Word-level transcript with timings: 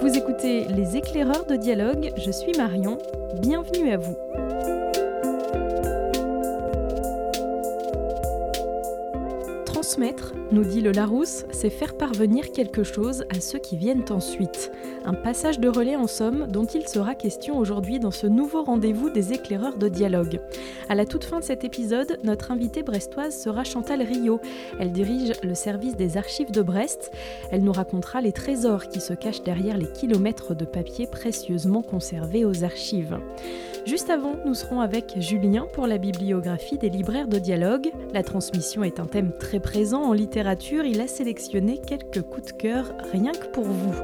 Vous 0.00 0.16
écoutez 0.16 0.64
Les 0.64 0.96
éclaireurs 0.96 1.46
de 1.46 1.56
dialogue, 1.56 2.12
je 2.16 2.30
suis 2.30 2.52
Marion, 2.56 2.98
bienvenue 3.40 3.90
à 3.90 3.96
vous. 3.96 4.16
Transmettre, 9.94 10.34
nous 10.50 10.64
dit 10.64 10.80
le 10.80 10.90
Larousse, 10.90 11.44
c'est 11.52 11.70
faire 11.70 11.96
parvenir 11.96 12.50
quelque 12.50 12.82
chose 12.82 13.24
à 13.30 13.38
ceux 13.38 13.60
qui 13.60 13.76
viennent 13.76 14.04
ensuite. 14.10 14.72
Un 15.04 15.14
passage 15.14 15.60
de 15.60 15.68
relais 15.68 15.94
en 15.94 16.08
somme 16.08 16.48
dont 16.48 16.64
il 16.64 16.88
sera 16.88 17.14
question 17.14 17.56
aujourd'hui 17.58 18.00
dans 18.00 18.10
ce 18.10 18.26
nouveau 18.26 18.64
rendez-vous 18.64 19.08
des 19.08 19.32
éclaireurs 19.32 19.78
de 19.78 19.88
dialogue. 19.88 20.40
À 20.88 20.96
la 20.96 21.06
toute 21.06 21.22
fin 21.22 21.38
de 21.38 21.44
cet 21.44 21.62
épisode, 21.62 22.18
notre 22.24 22.50
invitée 22.50 22.82
brestoise 22.82 23.40
sera 23.40 23.62
Chantal 23.62 24.02
Rio. 24.02 24.40
Elle 24.80 24.90
dirige 24.90 25.34
le 25.44 25.54
service 25.54 25.94
des 25.94 26.16
archives 26.16 26.50
de 26.50 26.62
Brest. 26.62 27.12
Elle 27.52 27.62
nous 27.62 27.70
racontera 27.70 28.20
les 28.20 28.32
trésors 28.32 28.88
qui 28.88 29.00
se 29.00 29.14
cachent 29.14 29.44
derrière 29.44 29.78
les 29.78 29.92
kilomètres 29.92 30.56
de 30.56 30.64
papier 30.64 31.06
précieusement 31.06 31.82
conservés 31.82 32.44
aux 32.44 32.64
archives. 32.64 33.16
Juste 33.86 34.08
avant, 34.08 34.36
nous 34.46 34.54
serons 34.54 34.80
avec 34.80 35.14
Julien 35.18 35.66
pour 35.74 35.86
la 35.86 35.98
bibliographie 35.98 36.78
des 36.78 36.88
libraires 36.88 37.28
de 37.28 37.38
dialogue. 37.38 37.90
La 38.14 38.22
transmission 38.22 38.82
est 38.82 38.98
un 38.98 39.04
thème 39.04 39.32
très 39.38 39.60
présent 39.60 40.02
en 40.02 40.14
littérature. 40.14 40.86
Il 40.86 41.02
a 41.02 41.06
sélectionné 41.06 41.80
quelques 41.86 42.22
coups 42.22 42.52
de 42.52 42.52
cœur 42.52 42.94
rien 43.12 43.32
que 43.32 43.46
pour 43.48 43.64
vous. 43.64 43.94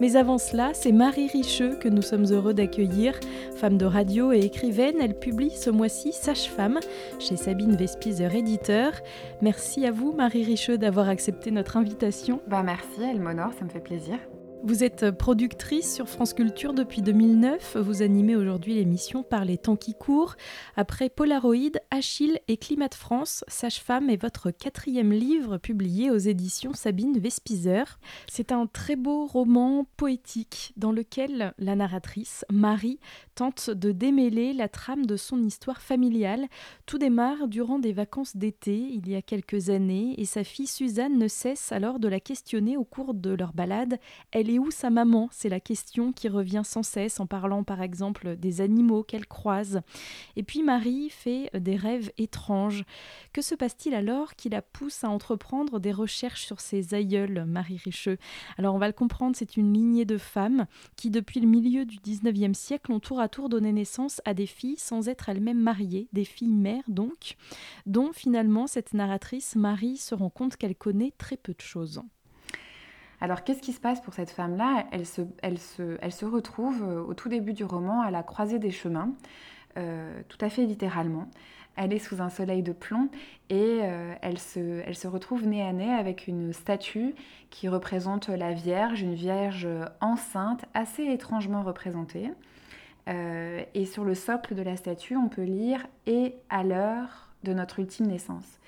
Mais 0.00 0.16
avant 0.16 0.36
cela, 0.36 0.72
c'est 0.74 0.92
Marie 0.92 1.28
Richeux 1.28 1.76
que 1.76 1.88
nous 1.88 2.02
sommes 2.02 2.26
heureux 2.26 2.52
d'accueillir. 2.52 3.18
Femme 3.56 3.78
de 3.78 3.86
radio 3.86 4.32
et 4.32 4.40
écrivaine, 4.40 4.96
elle 5.00 5.14
publie 5.14 5.50
ce 5.50 5.70
mois-ci 5.70 6.12
Sage-Femme 6.12 6.78
chez 7.20 7.36
Sabine 7.36 7.76
Vespizer 7.76 8.34
éditeur. 8.34 8.92
Merci 9.40 9.86
à 9.86 9.92
vous, 9.92 10.12
Marie 10.12 10.44
Richeux, 10.44 10.76
d'avoir 10.76 11.08
accepté 11.08 11.50
notre 11.50 11.76
invitation. 11.76 12.40
Bah 12.48 12.62
merci, 12.62 13.00
elle 13.00 13.20
m'honore, 13.20 13.52
ça 13.58 13.64
me 13.64 13.70
fait 13.70 13.80
plaisir. 13.80 14.18
Vous 14.64 14.84
êtes 14.84 15.10
productrice 15.10 15.92
sur 15.92 16.08
France 16.08 16.34
Culture 16.34 16.72
depuis 16.72 17.02
2009. 17.02 17.78
Vous 17.78 18.00
animez 18.00 18.36
aujourd'hui 18.36 18.74
l'émission 18.74 19.24
Par 19.24 19.44
les 19.44 19.58
temps 19.58 19.74
qui 19.74 19.92
courent. 19.92 20.36
Après 20.76 21.08
Polaroid, 21.08 21.80
Achille 21.90 22.38
et 22.46 22.56
Climat 22.56 22.86
de 22.86 22.94
France, 22.94 23.44
Sage-Femme 23.48 24.08
est 24.08 24.22
votre 24.22 24.52
quatrième 24.52 25.12
livre 25.12 25.58
publié 25.58 26.12
aux 26.12 26.16
éditions 26.16 26.74
Sabine 26.74 27.18
Vespizer. 27.18 27.98
C'est 28.30 28.52
un 28.52 28.68
très 28.68 28.94
beau 28.94 29.26
roman 29.26 29.84
poétique 29.96 30.72
dans 30.76 30.92
lequel 30.92 31.54
la 31.58 31.74
narratrice, 31.74 32.44
Marie, 32.48 33.00
tente 33.34 33.68
de 33.68 33.90
démêler 33.90 34.52
la 34.52 34.68
trame 34.68 35.06
de 35.06 35.16
son 35.16 35.42
histoire 35.42 35.82
familiale. 35.82 36.46
Tout 36.86 36.98
démarre 36.98 37.48
durant 37.48 37.80
des 37.80 37.92
vacances 37.92 38.36
d'été, 38.36 38.76
il 38.76 39.08
y 39.08 39.16
a 39.16 39.22
quelques 39.22 39.70
années, 39.70 40.14
et 40.18 40.24
sa 40.24 40.44
fille 40.44 40.68
Suzanne 40.68 41.18
ne 41.18 41.26
cesse 41.26 41.72
alors 41.72 41.98
de 41.98 42.06
la 42.06 42.20
questionner 42.20 42.76
au 42.76 42.84
cours 42.84 43.14
de 43.14 43.30
leur 43.30 43.54
balade. 43.54 43.98
Elle 44.30 44.51
où 44.58 44.70
sa 44.70 44.90
maman 44.90 45.28
C'est 45.30 45.48
la 45.48 45.60
question 45.60 46.12
qui 46.12 46.28
revient 46.28 46.62
sans 46.64 46.82
cesse 46.82 47.20
en 47.20 47.26
parlant 47.26 47.64
par 47.64 47.82
exemple 47.82 48.36
des 48.36 48.60
animaux 48.60 49.02
qu'elle 49.02 49.26
croise. 49.26 49.80
Et 50.36 50.42
puis 50.42 50.62
Marie 50.62 51.10
fait 51.10 51.50
des 51.58 51.76
rêves 51.76 52.10
étranges. 52.18 52.84
Que 53.32 53.42
se 53.42 53.54
passe-t-il 53.54 53.94
alors 53.94 54.34
qui 54.34 54.48
la 54.48 54.62
pousse 54.62 55.04
à 55.04 55.10
entreprendre 55.10 55.80
des 55.80 55.92
recherches 55.92 56.44
sur 56.44 56.60
ses 56.60 56.94
aïeuls, 56.94 57.44
Marie 57.46 57.80
Richeux? 57.84 58.18
Alors 58.58 58.74
on 58.74 58.78
va 58.78 58.86
le 58.86 58.92
comprendre, 58.92 59.36
c'est 59.36 59.56
une 59.56 59.72
lignée 59.72 60.04
de 60.04 60.18
femmes 60.18 60.66
qui 60.96 61.10
depuis 61.10 61.40
le 61.40 61.48
milieu 61.48 61.84
du 61.84 61.98
19e 61.98 62.54
siècle 62.54 62.92
ont 62.92 63.00
tour 63.00 63.20
à 63.20 63.28
tour 63.28 63.48
donné 63.48 63.72
naissance 63.72 64.20
à 64.24 64.34
des 64.34 64.46
filles 64.46 64.78
sans 64.78 65.08
être 65.08 65.28
elles-mêmes 65.28 65.60
mariées, 65.60 66.08
des 66.12 66.24
filles 66.24 66.54
mères 66.54 66.84
donc, 66.88 67.36
dont 67.86 68.12
finalement 68.12 68.66
cette 68.66 68.94
narratrice 68.94 69.56
Marie 69.56 69.96
se 69.96 70.14
rend 70.14 70.30
compte 70.30 70.56
qu'elle 70.56 70.76
connaît 70.76 71.12
très 71.18 71.36
peu 71.36 71.52
de 71.52 71.60
choses. 71.60 72.02
Alors 73.22 73.44
qu'est-ce 73.44 73.62
qui 73.62 73.72
se 73.72 73.78
passe 73.78 74.00
pour 74.00 74.14
cette 74.14 74.32
femme-là? 74.32 74.86
Elle 74.90 75.06
se, 75.06 75.22
elle, 75.42 75.56
se, 75.56 75.96
elle 76.02 76.10
se, 76.10 76.24
retrouve 76.24 76.82
euh, 76.82 77.04
au 77.04 77.14
tout 77.14 77.28
début 77.28 77.52
du 77.52 77.62
roman 77.62 78.02
à 78.02 78.10
la 78.10 78.24
croisée 78.24 78.58
des 78.58 78.72
chemins, 78.72 79.12
euh, 79.78 80.20
tout 80.28 80.38
à 80.40 80.48
fait 80.48 80.66
littéralement. 80.66 81.28
Elle 81.76 81.92
est 81.92 82.00
sous 82.00 82.20
un 82.20 82.30
soleil 82.30 82.64
de 82.64 82.72
plomb 82.72 83.08
et 83.48 83.78
euh, 83.82 84.12
elle, 84.22 84.38
se, 84.38 84.82
elle, 84.84 84.96
se, 84.96 85.06
retrouve 85.06 85.46
nez 85.46 85.62
à 85.62 85.72
nez 85.72 85.92
avec 85.92 86.26
une 86.26 86.52
statue 86.52 87.14
qui 87.50 87.68
représente 87.68 88.28
la 88.28 88.54
Vierge, 88.54 89.02
une 89.02 89.14
Vierge 89.14 89.68
enceinte, 90.00 90.64
assez 90.74 91.04
étrangement 91.04 91.62
représentée. 91.62 92.32
et 93.06 93.86
sur 93.86 94.02
le 94.02 94.16
socle 94.16 94.56
de 94.56 94.62
la 94.62 94.76
statue, 94.76 95.16
on 95.16 95.28
peut 95.28 95.44
lire 95.44 95.86
Et 96.06 96.34
à 96.50 96.64
l'heure 96.64 97.30
de 97.44 97.52
notre 97.52 97.78
ultime 97.78 98.06
naissance. 98.06 98.58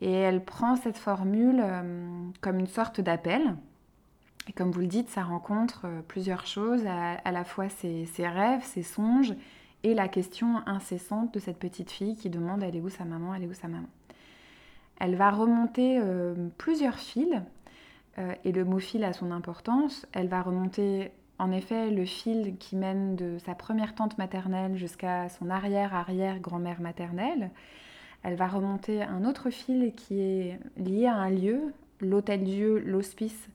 Et 0.00 0.12
elle 0.12 0.44
prend 0.44 0.74
cette 0.74 0.98
formule 0.98 1.62
comme 2.40 2.58
une 2.58 2.66
sorte 2.66 3.00
d'appel 3.00 3.56
et 4.48 4.52
comme 4.52 4.70
vous 4.70 4.80
le 4.80 4.86
dites, 4.86 5.10
ça 5.10 5.22
rencontre 5.22 5.82
euh, 5.84 6.00
plusieurs 6.06 6.46
choses, 6.46 6.84
à, 6.86 7.30
la 7.30 7.44
fois 7.44 7.68
ses, 7.68 8.06
rêves, 8.18 8.64
ses 8.64 8.82
songes, 8.82 9.34
et 9.84 9.94
la 9.94 10.08
question 10.08 10.66
incessante 10.66 11.32
de 11.34 11.38
cette 11.38 11.58
petite 11.58 11.90
fille 11.90 12.16
qui 12.16 12.30
demande 12.30 12.62
elle 12.62 12.74
est 12.74 12.80
où 12.80 12.88
sa 12.88 13.04
maman, 13.04 13.34
elle 13.34 13.44
est 13.44 13.48
où 13.48 13.54
sa 13.54 13.68
maman. 13.68 13.88
Elle 14.98 15.14
va 15.14 15.30
remonter 15.30 16.00
euh, 16.00 16.34
plusieurs 16.56 16.98
fils, 16.98 17.34
euh, 18.18 18.34
et 18.44 18.52
le 18.52 18.64
mot 18.64 18.78
fil 18.78 19.04
a 19.04 19.12
son 19.12 19.30
importance. 19.30 20.06
Elle 20.12 20.28
va 20.28 20.42
remonter 20.42 21.12
en 21.38 21.52
effet 21.52 21.90
le 21.90 22.04
fil 22.04 22.56
qui 22.58 22.74
mène 22.74 23.14
de 23.14 23.38
sa 23.38 23.54
première 23.54 23.94
tante 23.94 24.18
maternelle 24.18 24.76
jusqu'à 24.76 25.28
son 25.28 25.50
arrière-arrière-grand-mère 25.50 26.80
maternelle. 26.80 27.50
Elle 28.24 28.34
va 28.34 28.48
remonter 28.48 29.02
un 29.02 29.24
autre 29.24 29.50
fil 29.50 29.94
qui 29.94 30.20
est 30.20 30.58
lié 30.76 31.06
à 31.06 31.14
un 31.14 31.30
lieu, 31.30 31.72
l'hôtel-dieu, 32.00 32.82
l'hospice 32.84 33.48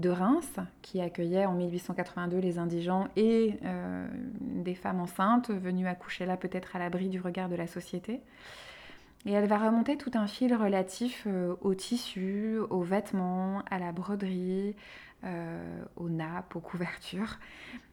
de 0.00 0.10
Reims, 0.10 0.56
qui 0.82 1.00
accueillait 1.00 1.46
en 1.46 1.52
1882 1.52 2.38
les 2.38 2.58
indigents 2.58 3.08
et 3.16 3.54
euh, 3.64 4.08
des 4.40 4.74
femmes 4.74 5.00
enceintes 5.00 5.50
venues 5.50 5.86
accoucher 5.86 6.26
là 6.26 6.36
peut-être 6.36 6.74
à 6.76 6.78
l'abri 6.78 7.08
du 7.08 7.20
regard 7.20 7.48
de 7.48 7.56
la 7.56 7.66
société. 7.66 8.20
Et 9.26 9.32
elle 9.32 9.46
va 9.46 9.58
remonter 9.58 9.96
tout 9.96 10.12
un 10.14 10.26
fil 10.26 10.54
relatif 10.54 11.24
euh, 11.26 11.54
au 11.60 11.74
tissu, 11.74 12.58
aux 12.70 12.82
vêtements, 12.82 13.62
à 13.70 13.78
la 13.78 13.92
broderie, 13.92 14.74
euh, 15.24 15.82
aux 15.96 16.08
nappes, 16.08 16.56
aux 16.56 16.60
couvertures. 16.60 17.38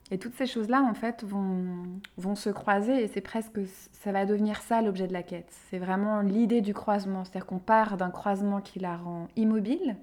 Et 0.10 0.18
toutes 0.18 0.36
ces 0.36 0.46
choses-là, 0.46 0.82
en 0.82 0.94
fait, 0.94 1.26
vont, 1.26 1.84
vont 2.16 2.36
se 2.36 2.50
croiser 2.50 3.04
et 3.04 3.08
c'est 3.10 3.20
presque, 3.20 3.60
ça 3.92 4.14
va 4.14 4.26
devenir 4.26 4.62
ça 4.62 4.82
l'objet 4.82 5.08
de 5.08 5.12
la 5.12 5.24
quête. 5.24 5.52
C'est 5.70 5.80
vraiment 5.80 6.22
l'idée 6.22 6.62
du 6.62 6.74
croisement, 6.74 7.26
c'est-à-dire 7.26 7.46
qu'on 7.46 7.60
part 7.60 7.98
d'un 7.98 8.10
croisement 8.10 8.62
qui 8.62 8.80
la 8.80 8.96
rend 8.96 9.28
immobile, 9.36 9.98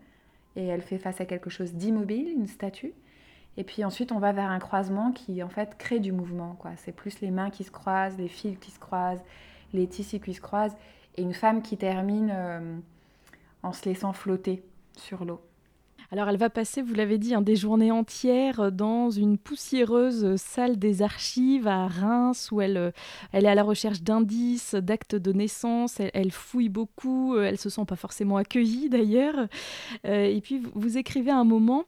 et 0.56 0.66
elle 0.66 0.82
fait 0.82 0.98
face 0.98 1.20
à 1.20 1.24
quelque 1.24 1.50
chose 1.50 1.74
d'immobile, 1.74 2.28
une 2.28 2.46
statue. 2.46 2.94
Et 3.56 3.64
puis 3.64 3.84
ensuite, 3.84 4.12
on 4.12 4.18
va 4.18 4.32
vers 4.32 4.50
un 4.50 4.58
croisement 4.58 5.12
qui 5.12 5.42
en 5.42 5.48
fait 5.48 5.76
crée 5.78 6.00
du 6.00 6.12
mouvement. 6.12 6.56
Quoi. 6.58 6.72
C'est 6.76 6.92
plus 6.92 7.20
les 7.20 7.30
mains 7.30 7.50
qui 7.50 7.64
se 7.64 7.70
croisent, 7.70 8.18
les 8.18 8.28
fils 8.28 8.58
qui 8.58 8.70
se 8.70 8.78
croisent, 8.78 9.22
les 9.72 9.86
tissus 9.86 10.20
qui 10.20 10.34
se 10.34 10.40
croisent, 10.40 10.76
et 11.16 11.22
une 11.22 11.34
femme 11.34 11.62
qui 11.62 11.76
termine 11.76 12.30
euh, 12.32 12.76
en 13.62 13.72
se 13.72 13.88
laissant 13.88 14.12
flotter 14.12 14.64
sur 14.96 15.24
l'eau. 15.24 15.40
Alors 16.14 16.28
elle 16.28 16.36
va 16.36 16.48
passer, 16.48 16.80
vous 16.80 16.94
l'avez 16.94 17.18
dit, 17.18 17.34
hein, 17.34 17.42
des 17.42 17.56
journées 17.56 17.90
entières 17.90 18.70
dans 18.70 19.10
une 19.10 19.36
poussiéreuse 19.36 20.36
salle 20.36 20.78
des 20.78 21.02
archives 21.02 21.66
à 21.66 21.88
Reims 21.88 22.50
où 22.52 22.60
elle, 22.60 22.76
euh, 22.76 22.90
elle 23.32 23.46
est 23.46 23.48
à 23.48 23.56
la 23.56 23.64
recherche 23.64 24.00
d'indices, 24.00 24.76
d'actes 24.76 25.16
de 25.16 25.32
naissance, 25.32 25.98
elle, 25.98 26.30
fouille 26.30 26.68
beaucoup, 26.68 27.34
euh, 27.34 27.42
elle 27.42 27.58
se 27.58 27.68
sent 27.68 27.84
pas 27.88 27.96
forcément 27.96 28.36
accueillie 28.36 28.88
d'ailleurs. 28.88 29.48
Euh, 30.06 30.26
et 30.26 30.40
puis 30.40 30.62
vous 30.76 30.98
écrivez 30.98 31.32
à 31.32 31.36
un 31.36 31.42
moment 31.42 31.84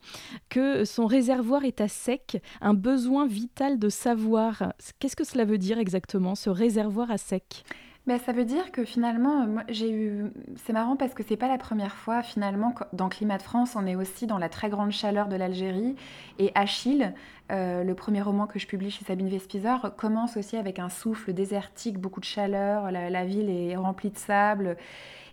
que 0.48 0.84
son 0.84 1.06
réservoir 1.06 1.64
est 1.64 1.80
à 1.80 1.86
sec, 1.86 2.42
un 2.60 2.74
besoin 2.74 3.28
vital 3.28 3.78
de 3.78 3.88
savoir. 3.88 4.72
Qu'est-ce 4.98 5.14
que 5.14 5.22
cela 5.22 5.44
veut 5.44 5.58
dire 5.58 5.78
exactement, 5.78 6.34
ce 6.34 6.50
réservoir 6.50 7.12
à 7.12 7.18
sec? 7.18 7.62
Ben, 8.06 8.20
ça 8.20 8.32
veut 8.32 8.44
dire 8.44 8.70
que 8.70 8.84
finalement, 8.84 9.48
j'ai 9.68 9.90
eu. 9.90 10.26
C'est 10.64 10.72
marrant 10.72 10.94
parce 10.94 11.12
que 11.12 11.24
c'est 11.26 11.36
pas 11.36 11.48
la 11.48 11.58
première 11.58 11.96
fois. 11.96 12.22
Finalement, 12.22 12.72
dans 12.92 13.08
Climat 13.08 13.38
de 13.38 13.42
France, 13.42 13.74
on 13.74 13.84
est 13.84 13.96
aussi 13.96 14.28
dans 14.28 14.38
la 14.38 14.48
très 14.48 14.68
grande 14.68 14.92
chaleur 14.92 15.26
de 15.26 15.34
l'Algérie. 15.34 15.96
Et 16.38 16.52
Achille, 16.54 17.12
euh, 17.50 17.82
le 17.82 17.94
premier 17.94 18.22
roman 18.22 18.46
que 18.46 18.60
je 18.60 18.68
publie 18.68 18.92
chez 18.92 19.04
Sabine 19.04 19.28
Vespizer, 19.28 19.92
commence 19.96 20.36
aussi 20.36 20.56
avec 20.56 20.78
un 20.78 20.88
souffle 20.88 21.32
désertique, 21.32 21.98
beaucoup 21.98 22.20
de 22.20 22.24
chaleur. 22.24 22.92
La, 22.92 23.24
ville 23.24 23.50
est 23.50 23.74
remplie 23.74 24.10
de 24.10 24.18
sable. 24.18 24.76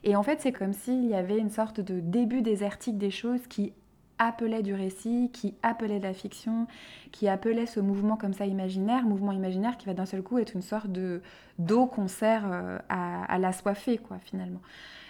Et 0.03 0.15
en 0.15 0.23
fait, 0.23 0.41
c'est 0.41 0.51
comme 0.51 0.73
s'il 0.73 1.05
y 1.05 1.13
avait 1.13 1.37
une 1.37 1.51
sorte 1.51 1.79
de 1.79 1.99
début 1.99 2.41
désertique 2.41 2.97
des 2.97 3.11
choses 3.11 3.45
qui 3.47 3.73
appelait 4.19 4.63
du 4.63 4.73
récit, 4.73 5.29
qui 5.33 5.55
appelait 5.63 5.99
de 5.99 6.03
la 6.03 6.13
fiction, 6.13 6.67
qui 7.11 7.27
appelait 7.27 7.65
ce 7.65 7.79
mouvement 7.79 8.15
comme 8.17 8.33
ça 8.33 8.45
imaginaire, 8.45 9.03
mouvement 9.03 9.31
imaginaire 9.31 9.77
qui 9.77 9.85
va 9.85 9.93
d'un 9.93 10.05
seul 10.05 10.21
coup 10.21 10.37
être 10.37 10.53
une 10.53 10.61
sorte 10.61 10.87
de 10.91 11.21
d'eau 11.59 11.85
qu'on 11.85 12.07
sert 12.07 12.43
euh, 12.45 12.79
à, 12.89 13.25
à 13.25 13.37
l'assoiffé, 13.37 13.97
quoi, 13.97 14.17
finalement. 14.19 14.61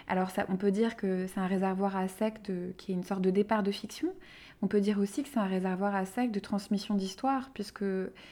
Alors 0.08 0.30
ça, 0.30 0.44
on 0.48 0.56
peut 0.56 0.70
dire 0.70 0.96
que 0.96 1.26
c'est 1.26 1.40
un 1.40 1.46
réservoir 1.46 1.96
à 1.96 2.08
sec 2.08 2.42
qui 2.76 2.92
est 2.92 2.94
une 2.94 3.04
sorte 3.04 3.22
de 3.22 3.30
départ 3.30 3.62
de 3.62 3.70
fiction, 3.70 4.08
On 4.62 4.66
peut 4.66 4.80
dire 4.80 4.98
aussi 4.98 5.22
que 5.22 5.28
c'est 5.28 5.40
un 5.40 5.46
réservoir 5.46 5.94
à 5.94 6.04
sec 6.04 6.30
de 6.30 6.40
transmission 6.40 6.94
d'histoire, 6.94 7.50
puisque 7.54 7.84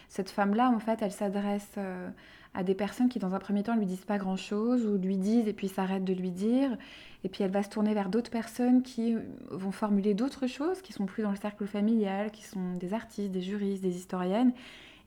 cette 0.08 0.30
femme-là, 0.30 0.70
en 0.70 0.78
fait, 0.78 1.00
elle 1.02 1.12
s'adresse 1.12 1.72
euh, 1.78 2.08
à 2.54 2.62
des 2.62 2.74
personnes 2.74 3.08
qui, 3.08 3.18
dans 3.18 3.34
un 3.34 3.38
premier 3.38 3.62
temps, 3.62 3.76
lui 3.76 3.86
disent 3.86 4.04
pas 4.04 4.18
grand-chose, 4.18 4.86
ou 4.86 4.98
lui 4.98 5.16
disent 5.16 5.48
et 5.48 5.52
puis 5.52 5.68
s'arrêtent 5.68 6.04
de 6.04 6.12
lui 6.12 6.30
dire. 6.30 6.76
Et 7.24 7.28
puis 7.28 7.44
elle 7.44 7.50
va 7.50 7.62
se 7.62 7.70
tourner 7.70 7.94
vers 7.94 8.08
d'autres 8.08 8.30
personnes 8.30 8.82
qui 8.82 9.16
vont 9.50 9.72
formuler 9.72 10.14
d'autres 10.14 10.46
choses, 10.46 10.82
qui 10.82 10.92
sont 10.92 11.06
plus 11.06 11.22
dans 11.22 11.30
le 11.30 11.36
cercle 11.36 11.66
familial, 11.66 12.30
qui 12.30 12.42
sont 12.42 12.74
des 12.74 12.94
artistes, 12.94 13.30
des 13.30 13.40
juristes, 13.40 13.82
des 13.82 13.96
historiennes. 13.96 14.52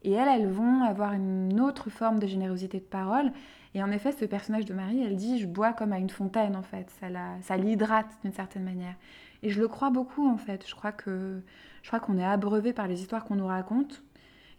Et 0.03 0.11
elles, 0.11 0.41
elles 0.41 0.47
vont 0.47 0.83
avoir 0.83 1.13
une 1.13 1.59
autre 1.59 1.89
forme 1.89 2.19
de 2.19 2.27
générosité 2.27 2.79
de 2.79 2.85
parole. 2.85 3.31
Et 3.73 3.83
en 3.83 3.91
effet, 3.91 4.11
ce 4.11 4.25
personnage 4.25 4.65
de 4.65 4.73
Marie, 4.73 5.03
elle 5.03 5.15
dit 5.15 5.39
Je 5.39 5.47
bois 5.47 5.73
comme 5.73 5.93
à 5.93 5.99
une 5.99 6.09
fontaine, 6.09 6.55
en 6.55 6.61
fait. 6.63 6.89
Ça, 6.99 7.07
ça 7.41 7.57
l'hydrate 7.57 8.07
d'une 8.23 8.33
certaine 8.33 8.63
manière. 8.63 8.95
Et 9.43 9.49
je 9.49 9.59
le 9.59 9.67
crois 9.67 9.89
beaucoup, 9.89 10.27
en 10.27 10.37
fait. 10.37 10.67
Je 10.67 10.73
crois 10.73 10.91
que 10.91 11.41
je 11.85 11.89
crois 11.89 11.99
qu'on 11.99 12.17
est 12.17 12.25
abreuvé 12.25 12.73
par 12.73 12.87
les 12.87 13.01
histoires 13.01 13.25
qu'on 13.25 13.35
nous 13.35 13.45
raconte, 13.45 14.01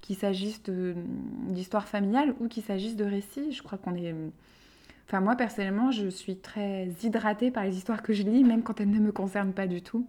qu'il 0.06 0.16
s'agisse 0.16 0.62
d'histoires 1.48 1.88
familiales 1.88 2.36
ou 2.38 2.46
qu'il 2.46 2.62
s'agisse 2.62 2.94
de 2.94 3.04
récits. 3.04 3.50
Je 3.50 3.60
crois 3.62 3.76
qu'on 3.76 3.96
est. 3.96 4.14
Enfin, 5.08 5.20
moi, 5.20 5.34
personnellement, 5.34 5.90
je 5.90 6.08
suis 6.08 6.36
très 6.36 6.88
hydratée 7.02 7.50
par 7.50 7.64
les 7.64 7.76
histoires 7.76 8.02
que 8.02 8.12
je 8.12 8.22
lis, 8.22 8.44
même 8.44 8.62
quand 8.62 8.80
elles 8.80 8.90
ne 8.90 9.00
me 9.00 9.10
concernent 9.10 9.52
pas 9.52 9.66
du 9.66 9.82
tout. 9.82 10.06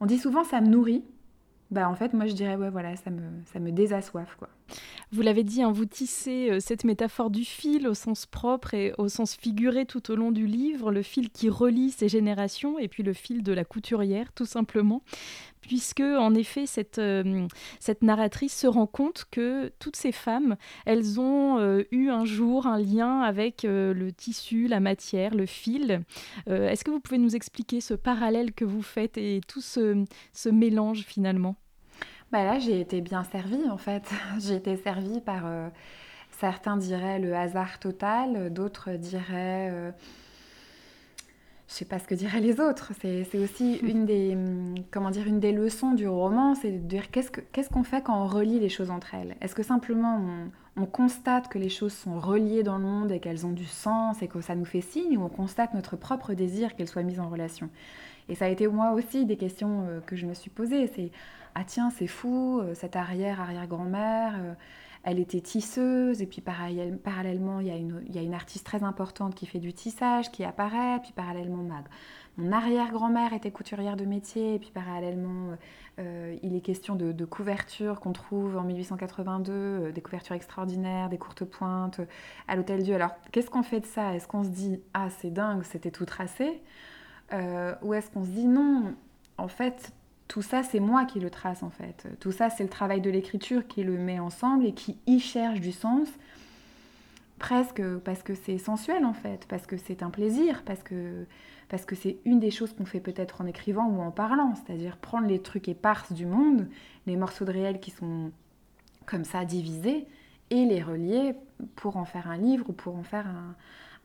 On 0.00 0.06
dit 0.06 0.18
souvent 0.18 0.44
ça 0.44 0.60
me 0.60 0.68
nourrit. 0.68 1.04
Bah, 1.70 1.88
en 1.88 1.94
fait, 1.94 2.12
moi, 2.12 2.26
je 2.26 2.32
dirais, 2.32 2.56
ouais, 2.56 2.70
voilà, 2.70 2.96
ça 2.96 3.10
me, 3.10 3.22
ça 3.52 3.60
me 3.60 3.72
désassoiffe, 3.72 4.36
quoi. 4.36 4.48
Vous 5.10 5.22
l'avez 5.22 5.44
dit, 5.44 5.62
hein, 5.62 5.72
vous 5.72 5.86
tissez 5.86 6.50
euh, 6.50 6.60
cette 6.60 6.84
métaphore 6.84 7.30
du 7.30 7.44
fil 7.44 7.88
au 7.88 7.94
sens 7.94 8.26
propre 8.26 8.74
et 8.74 8.92
au 8.98 9.08
sens 9.08 9.36
figuré 9.36 9.86
tout 9.86 10.10
au 10.10 10.16
long 10.16 10.32
du 10.32 10.46
livre, 10.46 10.92
le 10.92 11.02
fil 11.02 11.30
qui 11.30 11.48
relie 11.48 11.90
ces 11.90 12.08
générations 12.08 12.78
et 12.78 12.88
puis 12.88 13.02
le 13.02 13.14
fil 13.14 13.42
de 13.42 13.52
la 13.52 13.64
couturière, 13.64 14.32
tout 14.34 14.44
simplement 14.46 15.02
puisque 15.68 16.00
en 16.00 16.34
effet 16.34 16.66
cette, 16.66 16.98
euh, 16.98 17.46
cette 17.78 18.02
narratrice 18.02 18.58
se 18.58 18.66
rend 18.66 18.88
compte 18.88 19.26
que 19.30 19.70
toutes 19.78 19.94
ces 19.94 20.10
femmes, 20.10 20.56
elles 20.86 21.20
ont 21.20 21.58
euh, 21.58 21.84
eu 21.92 22.08
un 22.08 22.24
jour 22.24 22.66
un 22.66 22.78
lien 22.78 23.20
avec 23.20 23.62
le 23.62 24.10
tissu, 24.10 24.66
la 24.66 24.80
matière, 24.80 25.34
le 25.34 25.46
fil. 25.46 26.02
Est-ce 26.46 26.82
que 26.82 26.90
vous 26.90 27.00
pouvez 27.00 27.18
nous 27.18 27.36
expliquer 27.36 27.80
ce 27.80 27.94
parallèle 27.94 28.52
que 28.52 28.64
vous 28.64 28.82
faites 28.82 29.18
et 29.18 29.40
tout 29.46 29.60
ce, 29.60 30.04
ce 30.32 30.48
mélange 30.48 31.02
finalement? 31.02 31.56
Bah 32.30 32.44
là, 32.44 32.58
j'ai 32.58 32.80
été 32.80 33.00
bien 33.00 33.24
servie 33.24 33.70
en 33.70 33.78
fait. 33.78 34.10
j'ai 34.40 34.56
été 34.56 34.76
servie 34.76 35.20
par, 35.20 35.46
euh, 35.46 35.68
certains 36.38 36.76
diraient 36.76 37.18
le 37.18 37.34
hasard 37.34 37.78
total, 37.78 38.52
d'autres 38.52 38.92
diraient, 38.92 39.70
euh, 39.72 39.90
je 41.68 41.74
sais 41.74 41.84
pas 41.84 41.98
ce 41.98 42.06
que 42.06 42.14
diraient 42.14 42.40
les 42.40 42.60
autres. 42.60 42.92
C'est 43.00 43.38
aussi 43.38 43.76
une 43.82 44.06
des, 44.06 44.36
comment 44.90 45.10
dire, 45.10 45.26
une 45.26 45.40
des 45.40 45.52
leçons 45.52 45.92
du 45.92 46.08
roman, 46.08 46.54
c'est 46.54 46.72
de 46.72 46.78
dire 46.78 47.10
qu'est-ce 47.10 47.68
qu'on 47.70 47.84
fait 47.84 48.02
quand 48.02 48.20
on 48.20 48.26
relie 48.26 48.58
les 48.58 48.68
choses 48.68 48.90
entre 48.90 49.14
elles? 49.14 49.36
Est-ce 49.40 49.54
que 49.54 49.62
simplement 49.62 50.20
on, 50.76 50.82
on, 50.82 50.86
constate 50.86 51.48
que 51.48 51.58
les 51.58 51.68
choses 51.68 51.92
sont 51.92 52.18
reliées 52.18 52.62
dans 52.62 52.78
le 52.78 52.84
monde 52.84 53.12
et 53.12 53.20
qu'elles 53.20 53.46
ont 53.46 53.52
du 53.52 53.66
sens 53.66 54.22
et 54.22 54.28
que 54.28 54.40
ça 54.40 54.54
nous 54.54 54.64
fait 54.64 54.80
signe, 54.80 55.18
ou 55.18 55.22
on 55.22 55.28
constate 55.28 55.74
notre 55.74 55.96
propre 55.96 56.34
désir 56.34 56.74
qu'elles 56.74 56.88
soient 56.88 57.02
mises 57.02 57.20
en 57.20 57.28
relation? 57.28 57.68
Et 58.28 58.34
ça 58.34 58.46
a 58.46 58.48
été 58.48 58.66
moi 58.66 58.92
aussi 58.92 59.24
des 59.24 59.36
questions 59.36 59.86
euh, 59.88 60.00
que 60.00 60.16
je 60.16 60.26
me 60.26 60.34
suis 60.34 60.50
posées. 60.50 60.90
C'est 60.94 61.10
ah 61.54 61.64
tiens, 61.66 61.90
c'est 61.90 62.06
fou, 62.06 62.60
euh, 62.60 62.74
cette 62.74 62.94
arrière-arrière-grand-mère, 62.94 64.34
euh, 64.38 64.54
elle 65.10 65.20
était 65.20 65.40
tisseuse, 65.40 66.20
et 66.20 66.26
puis 66.26 66.42
parallèlement, 66.42 67.60
il 67.60 67.66
y, 67.66 67.70
a 68.18 68.22
une, 68.22 68.34
artiste 68.34 68.66
très 68.66 68.82
importante 68.82 69.34
qui 69.34 69.46
fait 69.46 69.58
du 69.58 69.72
tissage, 69.72 70.30
qui 70.30 70.44
apparaît, 70.44 71.00
puis 71.02 71.12
parallèlement, 71.12 71.66
mon 72.36 72.52
arrière-grand-mère 72.52 73.32
était 73.32 73.50
couturière 73.50 73.96
de 73.96 74.04
métier, 74.04 74.56
et 74.56 74.58
puis 74.58 74.70
parallèlement, 74.70 75.56
euh, 75.98 76.36
il 76.42 76.54
est 76.54 76.60
question 76.60 76.94
de, 76.94 77.24
couvertures 77.24 78.00
qu'on 78.00 78.12
trouve 78.12 78.58
en 78.58 78.64
1882, 78.64 79.92
des 79.92 80.00
couvertures 80.02 80.34
extraordinaires, 80.34 81.08
des 81.08 81.18
courtes 81.18 81.44
pointes, 81.44 82.00
à 82.46 82.56
l'Hôtel 82.56 82.82
Dieu. 82.82 82.94
Alors, 82.94 83.12
qu'est-ce 83.32 83.48
qu'on 83.48 83.62
fait 83.62 83.80
de 83.80 83.86
ça? 83.86 84.14
Est-ce 84.14 84.28
qu'on 84.28 84.44
se 84.44 84.50
dit, 84.50 84.78
ah, 84.92 85.08
c'est 85.08 85.30
dingue, 85.30 85.62
c'était 85.62 85.90
tout 85.90 86.04
tracé 86.04 86.60
Ou 87.32 87.94
est-ce 87.94 88.10
qu'on 88.10 88.24
se 88.24 88.30
dit, 88.30 88.46
non, 88.46 88.94
en 89.38 89.48
fait, 89.48 89.90
tout 90.28 90.42
ça, 90.42 90.62
c'est 90.62 90.80
moi 90.80 91.06
qui 91.06 91.20
le 91.20 91.30
trace 91.30 91.62
en 91.62 91.70
fait. 91.70 92.06
Tout 92.20 92.32
ça, 92.32 92.50
c'est 92.50 92.62
le 92.62 92.68
travail 92.68 93.00
de 93.00 93.10
l'écriture 93.10 93.66
qui 93.66 93.82
le 93.82 93.96
met 93.96 94.20
ensemble 94.20 94.66
et 94.66 94.72
qui 94.72 94.98
y 95.06 95.18
cherche 95.18 95.60
du 95.60 95.72
sens, 95.72 96.08
presque 97.38 97.82
parce 98.04 98.22
que 98.22 98.34
c'est 98.34 98.58
sensuel 98.58 99.04
en 99.04 99.14
fait, 99.14 99.46
parce 99.48 99.66
que 99.66 99.78
c'est 99.78 100.02
un 100.02 100.10
plaisir, 100.10 100.62
parce 100.64 100.82
que 100.82 101.24
parce 101.68 101.84
que 101.84 101.94
c'est 101.94 102.16
une 102.24 102.40
des 102.40 102.50
choses 102.50 102.72
qu'on 102.72 102.86
fait 102.86 103.00
peut-être 103.00 103.42
en 103.42 103.46
écrivant 103.46 103.86
ou 103.86 104.00
en 104.00 104.10
parlant, 104.10 104.54
c'est-à-dire 104.54 104.96
prendre 104.96 105.26
les 105.26 105.40
trucs 105.40 105.68
éparses 105.68 106.12
du 106.12 106.24
monde, 106.24 106.66
les 107.06 107.16
morceaux 107.16 107.44
de 107.44 107.52
réel 107.52 107.78
qui 107.78 107.90
sont 107.90 108.30
comme 109.04 109.24
ça 109.24 109.44
divisés, 109.44 110.06
et 110.50 110.64
les 110.64 110.82
relier 110.82 111.34
pour 111.76 111.96
en 111.96 112.04
faire 112.04 112.28
un 112.28 112.38
livre 112.38 112.70
ou 112.70 112.72
pour 112.72 112.96
en 112.96 113.02
faire 113.02 113.26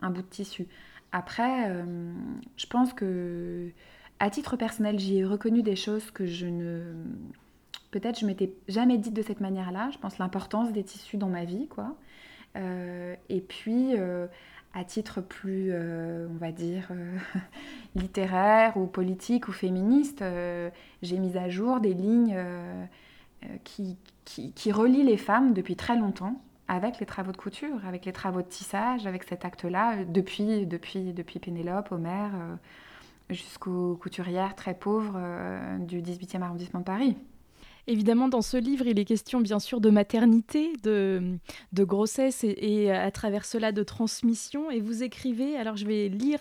un, 0.02 0.10
bout 0.10 0.22
de 0.22 0.28
tissu. 0.28 0.68
Après, 1.14 1.70
euh, 1.70 2.12
je 2.58 2.66
pense 2.66 2.92
que 2.94 3.72
à 4.20 4.30
titre 4.30 4.56
personnel, 4.56 5.00
j'y 5.00 5.20
ai 5.20 5.26
reconnu 5.26 5.64
des 5.64 5.76
choses 5.76 6.12
que 6.12 6.26
je 6.26 6.46
ne. 6.46 6.94
Peut-être 7.92 8.20
je 8.20 8.26
m'étais 8.26 8.54
jamais 8.68 8.98
dit 8.98 9.12
de 9.12 9.22
cette 9.22 9.40
manière-là. 9.40 9.90
Je 9.92 9.98
pense 9.98 10.18
l'importance 10.18 10.72
des 10.72 10.84
tissus 10.84 11.18
dans 11.18 11.30
ma 11.30 11.46
vie, 11.46 11.68
quoi. 11.68 11.96
Euh, 12.56 13.16
et 13.30 13.42
puis, 13.42 13.96
euh, 13.98 14.28
à 14.74 14.84
titre 14.84 15.22
plus, 15.22 15.70
euh, 15.72 16.28
on 16.32 16.38
va 16.38 16.52
dire, 16.52 16.90
littéraire 17.96 18.78
ou 18.78 18.86
politique 18.86 19.48
ou 19.48 19.52
féministe, 19.52 20.24
j'ai 21.02 21.20
mis 21.20 21.38
à 21.38 21.50
jour 21.50 21.80
des 21.80 21.94
lignes 21.94 22.38
qui, 23.64 23.98
qui, 24.26 24.52
qui, 24.54 24.72
relient 24.72 25.04
les 25.04 25.18
femmes 25.18 25.54
depuis 25.54 25.76
très 25.76 25.98
longtemps 25.98 26.42
avec 26.70 27.00
les 27.00 27.06
travaux 27.06 27.34
de 27.34 27.38
couture, 27.38 27.86
avec 27.86 28.06
les 28.06 28.14
travaux 28.14 28.42
de 28.42 28.48
tissage, 28.48 29.06
avec 29.06 29.24
cet 29.24 29.44
acte-là, 29.44 30.06
depuis, 30.06 30.66
depuis, 30.66 31.14
depuis 31.14 31.40
Pénélope, 31.40 31.92
Homère 31.92 32.32
jusqu'aux 33.30 33.96
couturières 33.96 34.56
très 34.56 34.74
pauvres 34.74 35.16
euh, 35.18 35.78
du 35.80 36.02
18e 36.02 36.42
arrondissement 36.42 36.80
de 36.80 36.86
Paris. 36.86 37.18
Évidemment, 37.86 38.30
dans 38.30 38.42
ce 38.42 38.56
livre, 38.56 38.88
il 38.88 38.98
est 38.98 39.04
question 39.04 39.42
bien 39.42 39.60
sûr 39.60 39.82
de 39.82 39.90
maternité, 39.90 40.72
de, 40.84 41.38
grossesse 41.74 42.46
et, 42.46 42.90
à 42.92 43.12
travers 43.12 43.44
cela 43.44 43.74
de 43.74 43.84
transmission. 43.84 44.72
Et 44.72 44.80
vous 44.80 45.04
écrivez, 45.04 45.58
alors 45.58 45.76
je 45.76 45.86
vais 45.86 46.08
lire 46.08 46.40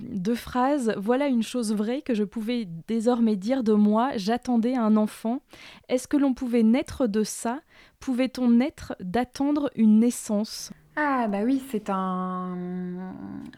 deux 0.00 0.34
phrases. 0.34 0.92
Voilà 0.96 1.28
une 1.28 1.44
chose 1.44 1.72
vraie 1.72 2.02
que 2.02 2.14
je 2.14 2.24
pouvais 2.24 2.66
désormais 2.88 3.36
dire 3.36 3.62
de 3.62 3.74
moi. 3.74 4.10
J'attendais 4.16 4.74
un 4.74 4.96
enfant. 4.96 5.40
Est-ce 5.88 6.08
que 6.08 6.16
l'on 6.16 6.34
pouvait 6.34 6.64
naître 6.64 7.06
de 7.06 7.22
ça? 7.22 7.60
Pouvait-on 8.00 8.50
naître 8.50 8.96
d'attendre 8.98 9.70
une 9.76 10.00
naissance? 10.00 10.72
Ah 10.96 11.26
bah 11.26 11.40
oui, 11.44 11.60
c'est 11.70 11.90
un, 11.90 12.56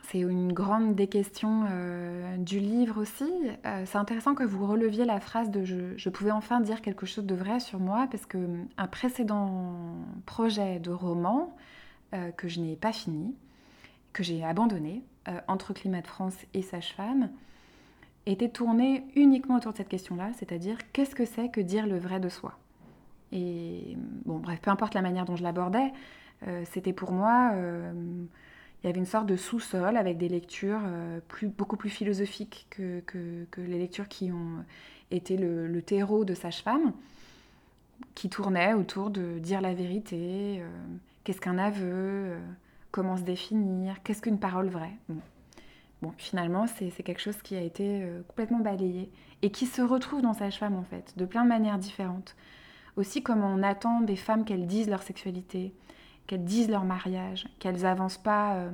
c'est 0.04 0.20
une 0.20 0.54
grande 0.54 0.94
des 0.94 1.06
questions 1.06 1.66
euh, 1.70 2.38
du 2.38 2.58
livre 2.60 2.98
aussi. 2.98 3.30
Euh, 3.66 3.82
c'est 3.84 3.98
intéressant 3.98 4.34
que 4.34 4.42
vous 4.42 4.66
releviez 4.66 5.04
la 5.04 5.20
phrase 5.20 5.50
de 5.50 5.62
je, 5.62 6.08
pouvais 6.08 6.30
enfin 6.30 6.60
dire 6.60 6.80
quelque 6.80 7.04
chose 7.04 7.26
de 7.26 7.34
vrai 7.34 7.60
sur 7.60 7.78
moi 7.78 8.08
parce 8.10 8.24
que 8.24 8.38
un 8.78 8.86
précédent 8.86 9.74
projet 10.24 10.78
de 10.78 10.90
roman 10.90 11.54
euh, 12.14 12.30
que 12.30 12.48
je 12.48 12.58
n'ai 12.60 12.74
pas 12.74 12.92
fini, 12.92 13.34
que 14.14 14.22
j'ai 14.22 14.42
abandonné 14.42 15.02
entre 15.48 15.74
Climat 15.74 16.02
de 16.02 16.06
France 16.06 16.36
et 16.54 16.62
Sage-Femme, 16.62 17.30
était 18.26 18.48
tourné 18.48 19.04
uniquement 19.16 19.56
autour 19.56 19.72
de 19.72 19.78
cette 19.78 19.88
question-là, 19.88 20.30
c'est-à-dire 20.38 20.78
qu'est-ce 20.92 21.16
que 21.16 21.24
c'est 21.24 21.48
que 21.48 21.60
dire 21.60 21.86
le 21.86 21.98
vrai 21.98 22.20
de 22.20 22.28
soi? 22.28 22.56
Et 23.32 23.96
bon, 24.24 24.38
bref, 24.38 24.60
peu 24.60 24.70
importe 24.70 24.94
la 24.94 25.02
manière 25.02 25.24
dont 25.24 25.34
je 25.34 25.42
l'abordais. 25.42 25.92
Euh, 26.46 26.64
c'était 26.70 26.92
pour 26.92 27.12
moi, 27.12 27.52
euh, 27.54 27.92
il 28.82 28.86
y 28.86 28.90
avait 28.90 28.98
une 28.98 29.06
sorte 29.06 29.26
de 29.26 29.36
sous-sol 29.36 29.96
avec 29.96 30.18
des 30.18 30.28
lectures 30.28 30.80
euh, 30.84 31.20
beaucoup 31.56 31.76
plus 31.76 31.90
philosophiques 31.90 32.66
que, 32.70 33.02
les 33.56 33.78
lectures 33.78 34.08
qui 34.08 34.30
ont 34.30 34.64
été 35.10 35.36
le, 35.36 35.82
terreau 35.82 36.24
de 36.24 36.34
Sage-Femme, 36.34 36.92
qui 38.14 38.28
tournaient 38.28 38.74
autour 38.74 39.10
de 39.10 39.38
dire 39.38 39.60
la 39.60 39.74
vérité, 39.74 40.62
qu'est-ce 41.24 41.40
qu'un 41.40 41.58
aveu, 41.58 42.36
comment 42.90 43.16
se 43.16 43.22
définir, 43.22 44.02
qu'est-ce 44.02 44.20
qu'une 44.20 44.38
parole 44.38 44.68
vraie. 44.68 44.96
Bon. 46.02 46.12
finalement, 46.18 46.66
c'est 46.66 46.90
quelque 47.02 47.22
chose 47.22 47.40
qui 47.42 47.56
a 47.56 47.60
été 47.60 48.06
complètement 48.28 48.58
balayé 48.58 49.10
et 49.42 49.50
qui 49.50 49.66
se 49.66 49.80
retrouve 49.80 50.20
dans 50.20 50.34
Sage-Femme 50.34 50.76
en 50.76 50.84
fait, 50.84 51.14
de 51.16 51.24
plein 51.24 51.44
de 51.44 51.48
manières 51.48 51.78
différentes. 51.78 52.36
Aussi 52.96 53.22
comme 53.22 53.42
on 53.42 53.62
attend 53.62 54.00
des 54.00 54.16
femmes 54.16 54.44
qu'elles 54.44 54.66
disent 54.66 54.88
leur 54.88 55.02
sexualité, 55.02 55.72
qu'elles 56.26 56.44
disent 56.44 56.68
leur 56.68 56.84
mariage, 56.84 57.46
qu'elles 57.58 57.86
avancent 57.86 58.18
pas, 58.18 58.54
euh, 58.54 58.70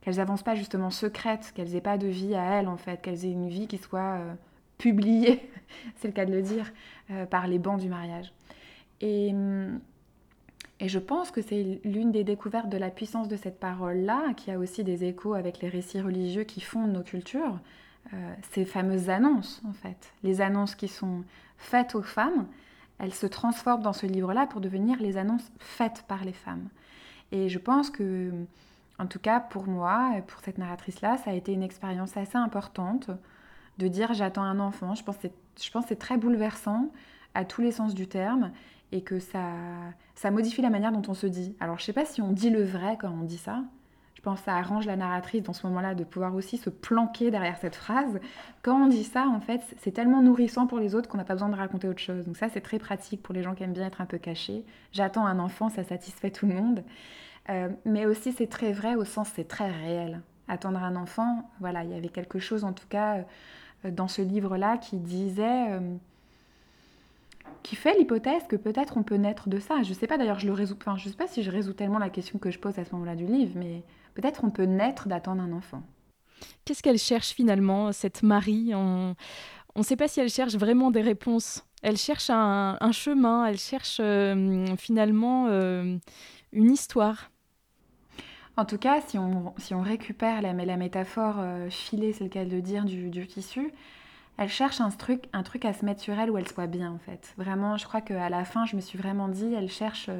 qu'elles 0.00 0.20
avancent 0.20 0.42
pas 0.42 0.54
justement 0.54 0.90
secrètes, 0.90 1.52
qu'elles 1.54 1.74
aient 1.74 1.80
pas 1.80 1.98
de 1.98 2.06
vie 2.06 2.34
à 2.34 2.42
elles 2.58 2.68
en 2.68 2.76
fait, 2.76 3.00
qu'elles 3.02 3.24
aient 3.24 3.32
une 3.32 3.48
vie 3.48 3.66
qui 3.66 3.78
soit 3.78 4.18
euh, 4.18 4.34
publiée, 4.78 5.50
c'est 5.96 6.08
le 6.08 6.14
cas 6.14 6.24
de 6.24 6.32
le 6.32 6.42
dire, 6.42 6.72
euh, 7.10 7.26
par 7.26 7.46
les 7.46 7.58
bancs 7.58 7.80
du 7.80 7.88
mariage. 7.88 8.32
Et, 9.00 9.32
et 10.78 10.88
je 10.88 10.98
pense 10.98 11.30
que 11.30 11.40
c'est 11.40 11.80
l'une 11.84 12.12
des 12.12 12.22
découvertes 12.22 12.68
de 12.68 12.76
la 12.76 12.90
puissance 12.90 13.28
de 13.28 13.36
cette 13.36 13.58
parole-là, 13.58 14.34
qui 14.36 14.50
a 14.50 14.58
aussi 14.58 14.84
des 14.84 15.04
échos 15.04 15.32
avec 15.32 15.60
les 15.60 15.70
récits 15.70 16.02
religieux 16.02 16.44
qui 16.44 16.60
fondent 16.60 16.92
nos 16.92 17.02
cultures, 17.02 17.58
ces 18.50 18.66
fameuses 18.66 19.08
annonces, 19.08 19.62
en 19.66 19.72
fait. 19.72 20.12
Les 20.22 20.42
annonces 20.42 20.74
qui 20.74 20.88
sont 20.88 21.22
faites 21.56 21.94
aux 21.94 22.02
femmes, 22.02 22.46
elles 23.00 23.14
se 23.14 23.26
transforment 23.26 23.82
dans 23.82 23.92
ce 23.92 24.06
livre-là 24.06 24.46
pour 24.46 24.60
devenir 24.60 25.00
les 25.00 25.16
annonces 25.16 25.50
faites 25.58 26.04
par 26.06 26.24
les 26.24 26.32
femmes. 26.32 26.68
Et 27.32 27.48
je 27.48 27.58
pense 27.58 27.90
que, 27.90 28.30
en 28.98 29.06
tout 29.06 29.18
cas 29.18 29.40
pour 29.40 29.66
moi, 29.66 30.12
pour 30.26 30.40
cette 30.40 30.58
narratrice-là, 30.58 31.16
ça 31.16 31.30
a 31.30 31.34
été 31.34 31.52
une 31.52 31.62
expérience 31.62 32.16
assez 32.16 32.36
importante 32.36 33.10
de 33.78 33.88
dire 33.88 34.12
j'attends 34.12 34.42
un 34.42 34.60
enfant. 34.60 34.94
Je 34.94 35.02
pense 35.02 35.16
que 35.16 35.28
c'est 35.88 35.98
très 35.98 36.18
bouleversant 36.18 36.90
à 37.34 37.44
tous 37.44 37.62
les 37.62 37.72
sens 37.72 37.94
du 37.94 38.06
terme 38.06 38.52
et 38.92 39.02
que 39.02 39.18
ça, 39.18 39.52
ça 40.14 40.30
modifie 40.30 40.62
la 40.62 40.70
manière 40.70 40.92
dont 40.92 41.02
on 41.08 41.14
se 41.14 41.26
dit. 41.26 41.56
Alors 41.60 41.78
je 41.78 41.84
sais 41.84 41.92
pas 41.92 42.04
si 42.04 42.20
on 42.20 42.32
dit 42.32 42.50
le 42.50 42.62
vrai 42.62 42.98
quand 43.00 43.10
on 43.10 43.24
dit 43.24 43.38
ça. 43.38 43.62
Je 44.20 44.24
pense 44.24 44.40
que 44.40 44.44
ça 44.44 44.56
arrange 44.56 44.84
la 44.84 44.96
narratrice 44.96 45.42
dans 45.42 45.54
ce 45.54 45.66
moment-là 45.66 45.94
de 45.94 46.04
pouvoir 46.04 46.34
aussi 46.34 46.58
se 46.58 46.68
planquer 46.68 47.30
derrière 47.30 47.56
cette 47.56 47.74
phrase. 47.74 48.20
Quand 48.60 48.76
on 48.76 48.86
dit 48.86 49.04
ça, 49.04 49.26
en 49.26 49.40
fait, 49.40 49.62
c'est 49.78 49.92
tellement 49.92 50.20
nourrissant 50.20 50.66
pour 50.66 50.78
les 50.78 50.94
autres 50.94 51.08
qu'on 51.08 51.16
n'a 51.16 51.24
pas 51.24 51.32
besoin 51.32 51.48
de 51.48 51.56
raconter 51.56 51.88
autre 51.88 52.00
chose. 52.00 52.26
Donc 52.26 52.36
ça, 52.36 52.50
c'est 52.50 52.60
très 52.60 52.78
pratique 52.78 53.22
pour 53.22 53.34
les 53.34 53.42
gens 53.42 53.54
qui 53.54 53.62
aiment 53.62 53.72
bien 53.72 53.86
être 53.86 54.02
un 54.02 54.04
peu 54.04 54.18
cachés. 54.18 54.62
J'attends 54.92 55.24
un 55.24 55.38
enfant, 55.38 55.70
ça 55.70 55.84
satisfait 55.84 56.30
tout 56.30 56.46
le 56.46 56.52
monde. 56.52 56.84
Euh, 57.48 57.70
mais 57.86 58.04
aussi, 58.04 58.32
c'est 58.32 58.46
très 58.46 58.72
vrai 58.72 58.94
au 58.94 59.06
sens, 59.06 59.30
c'est 59.34 59.48
très 59.48 59.70
réel. 59.70 60.20
Attendre 60.48 60.82
un 60.82 60.96
enfant, 60.96 61.48
voilà, 61.58 61.82
il 61.84 61.90
y 61.90 61.94
avait 61.94 62.10
quelque 62.10 62.40
chose 62.40 62.62
en 62.62 62.74
tout 62.74 62.88
cas 62.90 63.24
euh, 63.86 63.90
dans 63.90 64.08
ce 64.08 64.20
livre-là 64.20 64.76
qui 64.76 64.98
disait... 64.98 65.70
Euh, 65.70 65.96
qui 67.62 67.74
fait 67.74 67.98
l'hypothèse 67.98 68.42
que 68.48 68.56
peut-être 68.56 68.96
on 68.96 69.02
peut 69.02 69.16
naître 69.16 69.48
de 69.48 69.58
ça. 69.58 69.82
Je 69.82 69.92
sais 69.92 70.06
pas 70.06 70.18
d'ailleurs, 70.18 70.38
je 70.38 70.46
le 70.46 70.52
enfin, 70.52 70.96
sais 70.98 71.10
pas 71.10 71.26
si 71.26 71.42
je 71.42 71.50
résous 71.50 71.72
tellement 71.72 71.98
la 71.98 72.10
question 72.10 72.38
que 72.38 72.50
je 72.50 72.58
pose 72.58 72.78
à 72.78 72.84
ce 72.84 72.92
moment-là 72.92 73.16
du 73.16 73.26
livre, 73.26 73.52
mais 73.56 73.82
peut-être 74.20 74.44
on 74.44 74.50
peut 74.50 74.64
naître 74.64 75.08
d'attendre 75.08 75.42
un 75.42 75.52
enfant. 75.52 75.82
Qu'est-ce 76.64 76.82
qu'elle 76.82 76.98
cherche 76.98 77.30
finalement, 77.30 77.92
cette 77.92 78.22
Marie? 78.22 78.74
On 78.74 79.14
ne 79.76 79.82
sait 79.82 79.96
pas 79.96 80.08
si 80.08 80.20
elle 80.20 80.30
cherche 80.30 80.54
vraiment 80.54 80.90
des 80.90 81.00
réponses. 81.00 81.64
Elle 81.82 81.96
cherche 81.96 82.28
un, 82.30 82.92
chemin, 82.92 83.46
elle 83.46 83.58
cherche 83.58 83.98
euh, 84.00 84.66
finalement 84.76 85.46
euh, 85.48 85.96
une 86.52 86.70
histoire. 86.70 87.30
En 88.56 88.66
tout 88.66 88.76
cas, 88.76 89.00
si 89.00 89.16
on, 89.16 89.54
si 89.56 89.74
on 89.74 89.80
récupère 89.80 90.42
la, 90.42 90.52
la 90.52 90.76
métaphore 90.76 91.36
euh, 91.38 91.70
filée, 91.70 92.12
c'est 92.12 92.24
le 92.24 92.30
cas 92.30 92.44
de 92.44 92.50
le 92.50 92.60
dire, 92.60 92.84
du, 92.84 93.08
du 93.08 93.26
tissu, 93.26 93.72
elle 94.36 94.50
cherche 94.50 94.82
un 94.82 94.90
truc, 94.90 95.24
un 95.32 95.42
truc 95.42 95.64
à 95.64 95.72
se 95.72 95.84
mettre 95.86 96.02
sur 96.02 96.18
elle 96.18 96.30
où 96.30 96.36
elle 96.36 96.48
soit 96.48 96.66
bien 96.66 96.92
en 96.92 96.98
fait. 96.98 97.32
Vraiment, 97.38 97.78
je 97.78 97.86
crois 97.86 98.02
qu'à 98.02 98.28
la 98.28 98.44
fin, 98.44 98.66
je 98.66 98.76
me 98.76 98.82
suis 98.82 98.98
vraiment 98.98 99.28
dit, 99.28 99.54
elle 99.54 99.70
cherche, 99.70 100.10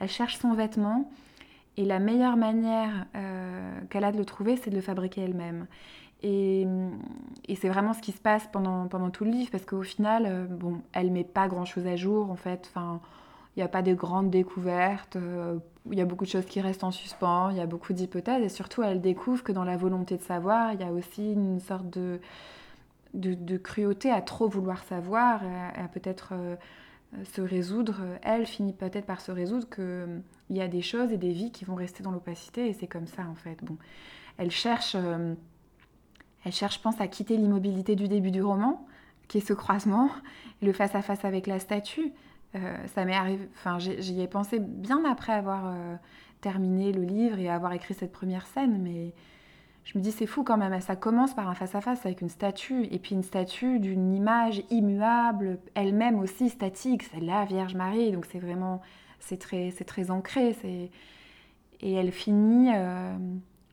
elle 0.00 0.08
cherche 0.10 0.36
son 0.36 0.52
vêtement 0.52 1.10
et 1.78 1.84
la 1.84 1.98
meilleure 1.98 2.36
manière 2.36 3.06
euh, 3.16 3.80
qu'elle 3.88 4.04
a 4.04 4.12
de 4.12 4.18
le 4.18 4.24
trouver, 4.24 4.56
c'est 4.56 4.70
de 4.70 4.74
le 4.74 4.82
fabriquer 4.82 5.22
elle-même. 5.22 5.66
Et, 6.22 6.66
c'est 7.54 7.68
vraiment 7.68 7.94
ce 7.94 8.00
qui 8.00 8.12
se 8.12 8.20
passe 8.20 8.46
pendant, 8.52 8.88
tout 9.10 9.24
le 9.24 9.30
livre 9.30 9.50
parce 9.50 9.64
qu'au 9.64 9.82
final, 9.82 10.26
euh, 10.26 10.46
bon, 10.46 10.82
elle 10.92 11.10
met 11.10 11.24
pas 11.24 11.48
grand-chose 11.48 11.86
à 11.86 11.96
jour 11.96 12.30
en 12.30 12.36
fait. 12.36 12.70
Enfin, 12.70 13.00
il 13.56 13.60
n'y 13.60 13.64
a 13.64 13.68
pas 13.68 13.82
de 13.82 13.94
grandes 13.94 14.30
découvertes, 14.30 15.16
il 15.90 15.98
y 15.98 16.00
a 16.00 16.04
beaucoup 16.04 16.24
de 16.24 16.30
choses 16.30 16.44
qui 16.44 16.60
restent 16.60 16.84
en 16.84 16.92
suspens, 16.92 17.50
il 17.50 17.56
y 17.56 17.60
a 17.60 17.66
beaucoup 17.66 17.92
d'hypothèses 17.92 18.44
et 18.44 18.48
surtout 18.48 18.84
elle 18.84 19.00
découvre 19.00 19.42
que 19.42 19.50
dans 19.50 19.64
la 19.64 19.76
volonté 19.76 20.16
de 20.16 20.22
savoir, 20.22 20.74
il 20.74 20.80
y 20.80 20.84
a 20.84 20.92
aussi 20.92 21.32
une 21.32 21.58
sorte 21.58 21.90
de 21.90 22.20
de, 23.14 23.56
cruauté 23.56 24.10
à 24.10 24.20
trop 24.20 24.48
vouloir 24.48 24.82
savoir, 24.84 25.40
à, 25.76 25.88
peut-être 25.88 26.30
euh, 26.32 26.56
se 27.24 27.40
résoudre. 27.40 28.00
Elle 28.22 28.46
finit 28.46 28.72
peut-être 28.72 29.06
par 29.06 29.20
se 29.20 29.32
résoudre 29.32 29.68
qu'il 29.68 29.84
euh, 29.84 30.18
y 30.50 30.60
a 30.60 30.68
des 30.68 30.82
choses 30.82 31.12
et 31.12 31.18
des 31.18 31.32
vies 31.32 31.52
qui 31.52 31.64
vont 31.64 31.74
rester 31.74 32.02
dans 32.02 32.10
l'opacité 32.10 32.68
et 32.68 32.72
c'est 32.72 32.86
comme 32.86 33.06
ça 33.06 33.22
en 33.26 33.34
fait. 33.34 33.62
Bon, 33.62 33.76
elle 34.36 34.50
cherche, 34.50 34.94
euh, 34.94 35.34
elle 36.44 36.52
cherche, 36.52 36.80
pense, 36.82 37.00
à 37.00 37.08
quitter 37.08 37.36
l'immobilité 37.36 37.96
du 37.96 38.08
début 38.08 38.30
du 38.30 38.42
roman, 38.42 38.86
qui 39.26 39.38
est 39.38 39.46
ce 39.46 39.52
croisement, 39.52 40.10
le 40.62 40.72
face 40.72 40.94
à 40.94 41.02
face 41.02 41.24
avec 41.24 41.46
la 41.46 41.58
statue. 41.58 42.12
ça 42.94 43.04
m'est 43.04 43.14
arrivé, 43.14 43.48
enfin, 43.54 43.78
j'y 43.78 44.20
ai 44.20 44.26
pensé 44.26 44.58
bien 44.58 45.04
après 45.04 45.32
avoir 45.32 45.74
terminé 46.40 46.92
le 46.92 47.02
livre 47.02 47.38
et 47.38 47.48
avoir 47.48 47.72
écrit 47.72 47.94
cette 47.94 48.12
première 48.12 48.46
scène, 48.46 48.80
mais 48.80 49.12
je 49.88 49.96
me 49.96 50.02
dis 50.02 50.12
c'est 50.12 50.26
fou 50.26 50.44
quand 50.44 50.58
même, 50.58 50.78
ça 50.82 50.96
commence 50.96 51.32
par 51.32 51.48
un 51.48 51.54
face-à-face 51.54 52.04
avec 52.04 52.20
une 52.20 52.28
statue, 52.28 52.84
et 52.90 52.98
puis 52.98 53.14
une 53.14 53.22
statue 53.22 53.80
d'une 53.80 54.14
image 54.14 54.62
immuable, 54.68 55.58
elle-même 55.74 56.18
aussi 56.18 56.50
statique, 56.50 57.04
c'est 57.04 57.20
la 57.20 57.46
Vierge 57.46 57.74
Marie, 57.74 58.12
donc 58.12 58.26
c'est 58.30 58.38
vraiment, 58.38 58.82
c'est 59.18 59.38
très, 59.38 59.70
très 59.70 60.10
ancré, 60.10 60.54
et 61.80 61.92
elle 61.94 62.12
finit 62.12 62.68
euh, 62.74 63.16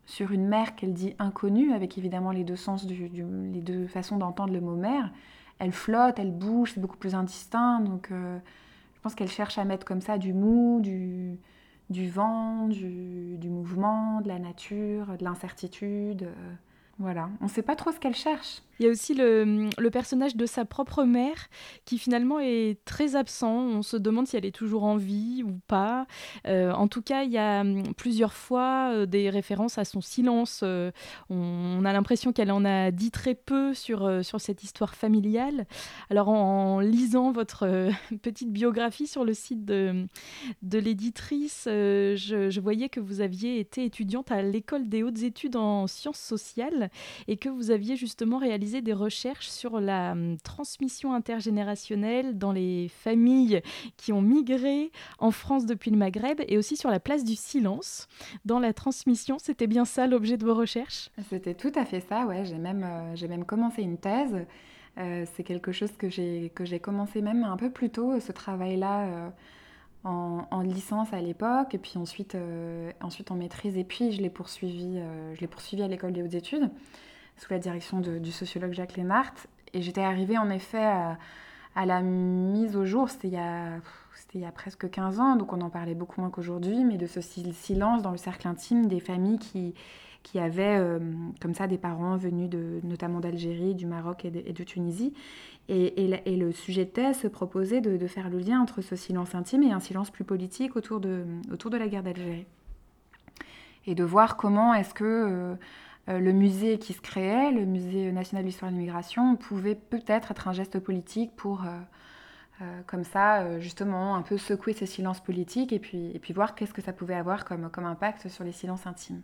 sur 0.06 0.32
une 0.32 0.48
mère 0.48 0.78
qu'elle 0.78 0.94
dit 0.94 1.16
inconnue, 1.20 1.74
avec 1.74 1.98
évidemment 1.98 2.32
les 2.32 2.46
deux 2.46 2.56
sens, 2.56 2.88
les 2.88 3.62
deux 3.62 3.86
façons 3.88 4.16
d'entendre 4.16 4.54
le 4.54 4.62
mot 4.62 4.78
mère. 4.78 5.12
Elle 5.60 5.74
flotte, 5.74 6.18
elle 6.18 6.32
bouge, 6.32 6.72
c'est 6.76 6.80
beaucoup 6.80 6.98
plus 6.98 7.14
indistinct, 7.14 7.82
donc 7.82 8.10
euh, 8.12 8.38
je 8.96 9.02
pense 9.02 9.16
qu'elle 9.16 9.28
cherche 9.28 9.58
à 9.58 9.66
mettre 9.66 9.86
comme 9.86 10.02
ça 10.02 10.18
du 10.18 10.32
mou, 10.32 10.80
du 10.82 11.38
du 11.90 12.10
vent, 12.10 12.68
du, 12.68 13.50
mouvement, 13.50 14.22
de 14.22 14.28
la 14.28 14.40
nature, 14.40 15.18
de 15.18 15.24
l'incertitude. 15.24 16.24
Euh, 16.24 16.54
voilà, 16.98 17.30
on 17.42 17.46
ne 17.46 17.50
sait 17.50 17.62
pas 17.62 17.76
trop 17.76 17.92
ce 17.92 18.00
qu'elle 18.00 18.16
cherche. 18.16 18.62
Il 18.80 18.86
y 18.86 18.90
a 18.90 18.92
aussi 18.92 19.14
le, 19.14 19.70
personnage 19.90 20.36
de 20.36 20.46
sa 20.46 20.66
propre 20.66 21.04
mère 21.04 21.48
qui 21.86 21.98
finalement 21.98 22.40
est 22.40 22.84
très 22.84 23.16
absent. 23.16 23.54
On 23.54 23.82
se 23.82 23.96
demande 23.96 24.28
si 24.28 24.36
elle 24.36 24.46
est 24.46 24.56
toujours 24.56 24.84
en 24.84 24.98
vie 24.98 25.44
ou 25.44 25.60
pas. 25.68 26.08
Euh, 26.48 26.74
en 26.74 26.90
tout 26.90 27.02
cas, 27.02 27.24
il 27.24 27.32
y 27.32 27.38
a 27.38 27.62
hum, 27.62 27.84
plusieurs 27.96 28.34
fois 28.34 28.92
euh, 28.92 29.06
des 29.06 29.30
références 29.30 29.78
à 29.78 29.86
son 29.86 30.02
silence. 30.02 30.62
Euh, 30.64 30.92
on, 31.30 31.86
a 31.86 31.94
l'impression 31.94 32.34
qu'elle 32.34 32.52
en 32.52 32.66
a 32.66 32.92
dit 32.92 33.12
très 33.12 33.36
peu 33.36 33.74
sur, 33.74 34.24
sur 34.26 34.42
cette 34.42 34.64
histoire 34.64 34.96
familiale. 34.96 35.68
Alors 36.10 36.28
en, 36.30 36.80
lisant 36.80 37.32
votre 37.32 37.90
petite 38.22 38.52
biographie 38.52 39.08
sur 39.08 39.24
le 39.24 39.34
site 39.34 39.64
de, 39.64 40.06
de 40.64 40.80
l'éditrice, 40.80 41.64
je, 41.66 42.48
je 42.50 42.60
voyais 42.60 42.90
que 42.90 43.00
vous 43.00 43.22
aviez 43.22 43.60
été 43.60 43.86
étudiante 43.86 44.32
à 44.32 44.42
l'école 44.42 44.90
des 44.90 45.04
hautes 45.04 45.24
études 45.24 45.56
en 45.56 45.88
sciences 45.88 46.20
sociales 46.20 46.85
et 47.28 47.38
que 47.38 47.50
vous 47.50 47.72
aviez 47.72 47.96
justement 47.96 48.38
réalisé 48.38 48.82
des 48.82 48.94
recherches 48.94 49.48
sur 49.48 49.80
la 49.80 50.12
hum, 50.12 50.38
transmission 50.44 51.14
intergénérationnelle 51.14 52.38
dans 52.38 52.52
les 52.52 52.90
familles 52.90 53.62
qui 53.98 54.14
ont 54.14 54.22
migré 54.22 54.92
en 55.20 55.32
France 55.32 55.66
depuis 55.66 55.92
le 55.92 55.98
Maghreb 55.98 56.42
et 56.48 56.58
aussi 56.58 56.76
sur 56.76 56.90
la 56.90 57.00
place 57.00 57.24
du 57.24 57.36
silence 57.36 58.08
dans 58.46 58.60
la 58.60 58.74
transmission. 58.74 59.38
C'était 59.40 59.68
bien 59.68 59.86
ça 59.86 60.08
l'objet 60.08 60.38
de 60.38 60.46
vos 60.46 60.56
recherches? 60.56 61.10
C'était 61.30 61.54
tout 61.54 61.72
à 61.76 61.86
fait 61.86 62.02
ça, 62.02 62.26
ouais. 62.26 62.46
J'ai 62.46 62.58
même, 62.58 62.84
euh, 62.84 63.16
j'ai 63.16 63.28
même 63.28 63.46
commencé 63.46 63.82
une 63.82 63.98
thèse. 63.98 64.46
Euh, 64.98 65.26
c'est 65.34 65.44
quelque 65.44 65.72
chose 65.72 65.92
que 65.98 66.10
j'ai, 66.10 66.52
que 66.56 66.64
j'ai 66.64 66.80
commencé 66.80 67.22
même 67.22 67.44
un 67.44 67.58
peu 67.58 67.70
plus 67.70 67.90
tôt, 67.90 68.20
ce 68.20 68.32
travail-là. 68.32 69.06
Euh, 69.08 69.30
en, 70.06 70.48
en, 70.50 70.62
licence 70.62 71.12
à 71.12 71.20
l'époque, 71.20 71.74
et 71.74 71.78
puis 71.78 71.98
ensuite, 71.98 72.38
ensuite 73.02 73.32
en 73.32 73.36
maîtrise, 73.36 73.78
et 73.78 73.84
puis 73.84 74.12
je 74.12 74.22
l'ai 74.22 74.30
poursuivi, 74.30 75.00
l'ai 75.40 75.48
poursuivi 75.48 75.84
à 75.84 75.88
l'école 75.88 76.14
des 76.14 76.24
hautes 76.24 76.36
études 76.36 76.70
sous 77.38 77.52
la 77.52 77.60
direction 77.60 78.00
du 78.00 78.32
sociologue 78.32 78.74
Jacques 78.74 78.96
Lénart. 78.96 79.34
Et 79.74 79.82
j'étais 79.82 80.02
arrivée 80.02 80.38
en 80.38 80.50
effet 80.50 80.86
à, 80.86 81.18
la 81.86 82.02
mise 82.02 82.78
au 82.78 82.86
jour, 82.86 83.10
c'était 83.10 83.28
il 83.28 84.42
y 84.42 84.46
a 84.46 84.52
presque 84.52 84.90
15 84.90 85.20
ans, 85.20 85.36
donc 85.36 85.52
on 85.52 85.60
en 85.60 85.70
parlait 85.70 85.96
beaucoup 85.96 86.22
moins 86.22 86.30
qu'aujourd'hui, 86.30 86.86
mais 86.86 86.98
de 86.98 87.06
ce 87.06 87.20
silence 87.20 88.02
dans 88.02 88.12
le 88.12 88.18
cercle 88.18 88.48
intime 88.48 88.88
des 88.88 89.02
familles 89.02 89.40
qui, 89.40 89.74
qui 90.26 90.40
avaient 90.40 90.80
euh, 90.80 91.00
comme 91.40 91.54
ça 91.54 91.68
des 91.68 91.78
parents 91.78 92.18
venus 92.18 92.50
de, 92.50 92.80
notamment 92.84 93.20
d'Algérie, 93.20 93.76
du 93.76 93.86
Maroc 93.86 94.26
et 94.26 94.32
de, 94.32 94.64
Tunisie. 94.64 95.14
Et, 95.70 96.04
et, 96.04 96.36
le 96.36 96.52
sujet 96.52 96.92
se 97.14 97.28
proposait 97.28 97.80
de, 97.80 97.96
de, 97.96 98.08
faire 98.08 98.30
le 98.30 98.40
lien 98.40 98.60
entre 98.60 98.82
ce 98.82 98.96
silence 98.96 99.36
intime 99.36 99.62
et 99.62 99.72
un 99.72 99.80
silence 99.80 100.10
plus 100.10 100.24
politique 100.24 100.76
autour 100.76 101.00
de, 101.00 101.26
autour 101.52 101.70
de 101.70 101.78
la 101.78 101.88
guerre 101.88 102.02
d'Algérie. 102.02 102.48
Et 103.86 103.94
de 103.94 104.04
voir 104.04 104.36
comment 104.36 104.74
est-ce 104.74 104.94
que... 104.94 105.04
Euh, 105.04 105.56
euh, 106.08 106.20
le 106.20 106.34
musée 106.34 106.78
qui 106.78 106.94
se 106.94 107.02
créait, 107.02 107.52
le 107.52 107.66
musée 107.66 108.12
national 108.12 108.44
de 108.44 108.48
l'histoire 108.48 108.70
de 108.70 108.76
l'immigration, 108.76 109.36
pouvait 109.36 109.74
peut-être 109.74 110.30
être 110.30 110.48
un 110.48 110.54
geste 110.54 110.78
politique 110.78 111.36
pour, 111.36 111.64
euh, 112.62 112.82
comme 112.86 113.04
ça, 113.04 113.60
justement, 113.60 114.16
un 114.16 114.22
peu 114.22 114.38
secouer 114.38 114.74
ce 114.74 114.86
silence 114.86 115.20
politique 115.20 115.74
et 115.74 115.80
puis, 115.80 116.12
et 116.14 116.20
puis 116.20 116.32
voir 116.32 116.54
qu'est-ce 116.54 116.76
que 116.76 116.84
ça 116.84 116.94
pouvait 116.94 117.16
avoir 117.16 117.44
comme, 117.44 117.72
comme 117.72 117.86
impact 117.86 118.28
sur 118.28 118.44
les 118.44 118.52
silences 118.52 118.86
intimes. 118.86 119.24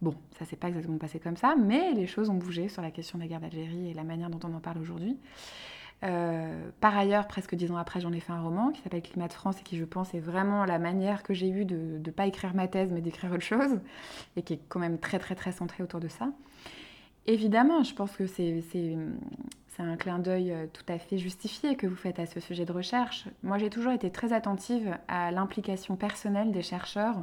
Bon, 0.00 0.14
ça 0.38 0.44
s'est 0.44 0.56
pas 0.56 0.68
exactement 0.68 0.98
passé 0.98 1.18
comme 1.18 1.36
ça, 1.36 1.56
mais 1.56 1.92
les 1.92 2.06
choses 2.06 2.30
ont 2.30 2.34
bougé 2.34 2.68
sur 2.68 2.82
la 2.82 2.90
question 2.90 3.18
de 3.18 3.24
la 3.24 3.28
guerre 3.28 3.40
d'Algérie 3.40 3.90
et 3.90 3.94
la 3.94 4.04
manière 4.04 4.30
dont 4.30 4.48
on 4.48 4.54
en 4.54 4.60
parle 4.60 4.78
aujourd'hui. 4.78 5.18
Euh, 6.04 6.70
par 6.80 6.96
ailleurs, 6.96 7.26
presque 7.26 7.56
dix 7.56 7.72
ans 7.72 7.76
après, 7.76 8.00
j'en 8.00 8.12
ai 8.12 8.20
fait 8.20 8.32
un 8.32 8.40
roman 8.40 8.70
qui 8.70 8.80
s'appelle 8.82 9.02
Climat 9.02 9.26
de 9.26 9.32
France 9.32 9.58
et 9.60 9.64
qui, 9.64 9.76
je 9.76 9.84
pense, 9.84 10.14
est 10.14 10.20
vraiment 10.20 10.64
la 10.64 10.78
manière 10.78 11.24
que 11.24 11.34
j'ai 11.34 11.48
eue 11.48 11.64
de 11.64 11.98
ne 12.04 12.10
pas 12.12 12.26
écrire 12.26 12.54
ma 12.54 12.68
thèse, 12.68 12.92
mais 12.92 13.00
d'écrire 13.00 13.32
autre 13.32 13.42
chose, 13.42 13.80
et 14.36 14.42
qui 14.42 14.54
est 14.54 14.60
quand 14.68 14.78
même 14.78 14.98
très, 14.98 15.18
très, 15.18 15.34
très 15.34 15.50
centré 15.50 15.82
autour 15.82 15.98
de 15.98 16.08
ça. 16.08 16.28
Évidemment, 17.26 17.82
je 17.82 17.94
pense 17.94 18.12
que 18.16 18.26
c'est 18.26 18.62
un 19.80 19.96
clin 19.96 20.18
d'œil 20.18 20.52
euh, 20.52 20.66
tout 20.72 20.84
à 20.88 20.98
fait 20.98 21.18
justifié 21.18 21.76
que 21.76 21.86
vous 21.86 21.96
faites 21.96 22.18
à 22.20 22.26
ce 22.26 22.40
sujet 22.40 22.64
de 22.64 22.72
recherche. 22.72 23.26
Moi, 23.42 23.58
j'ai 23.58 23.70
toujours 23.70 23.92
été 23.92 24.10
très 24.10 24.32
attentive 24.32 24.96
à 25.08 25.30
l'implication 25.32 25.96
personnelle 25.96 26.52
des 26.52 26.62
chercheurs 26.62 27.16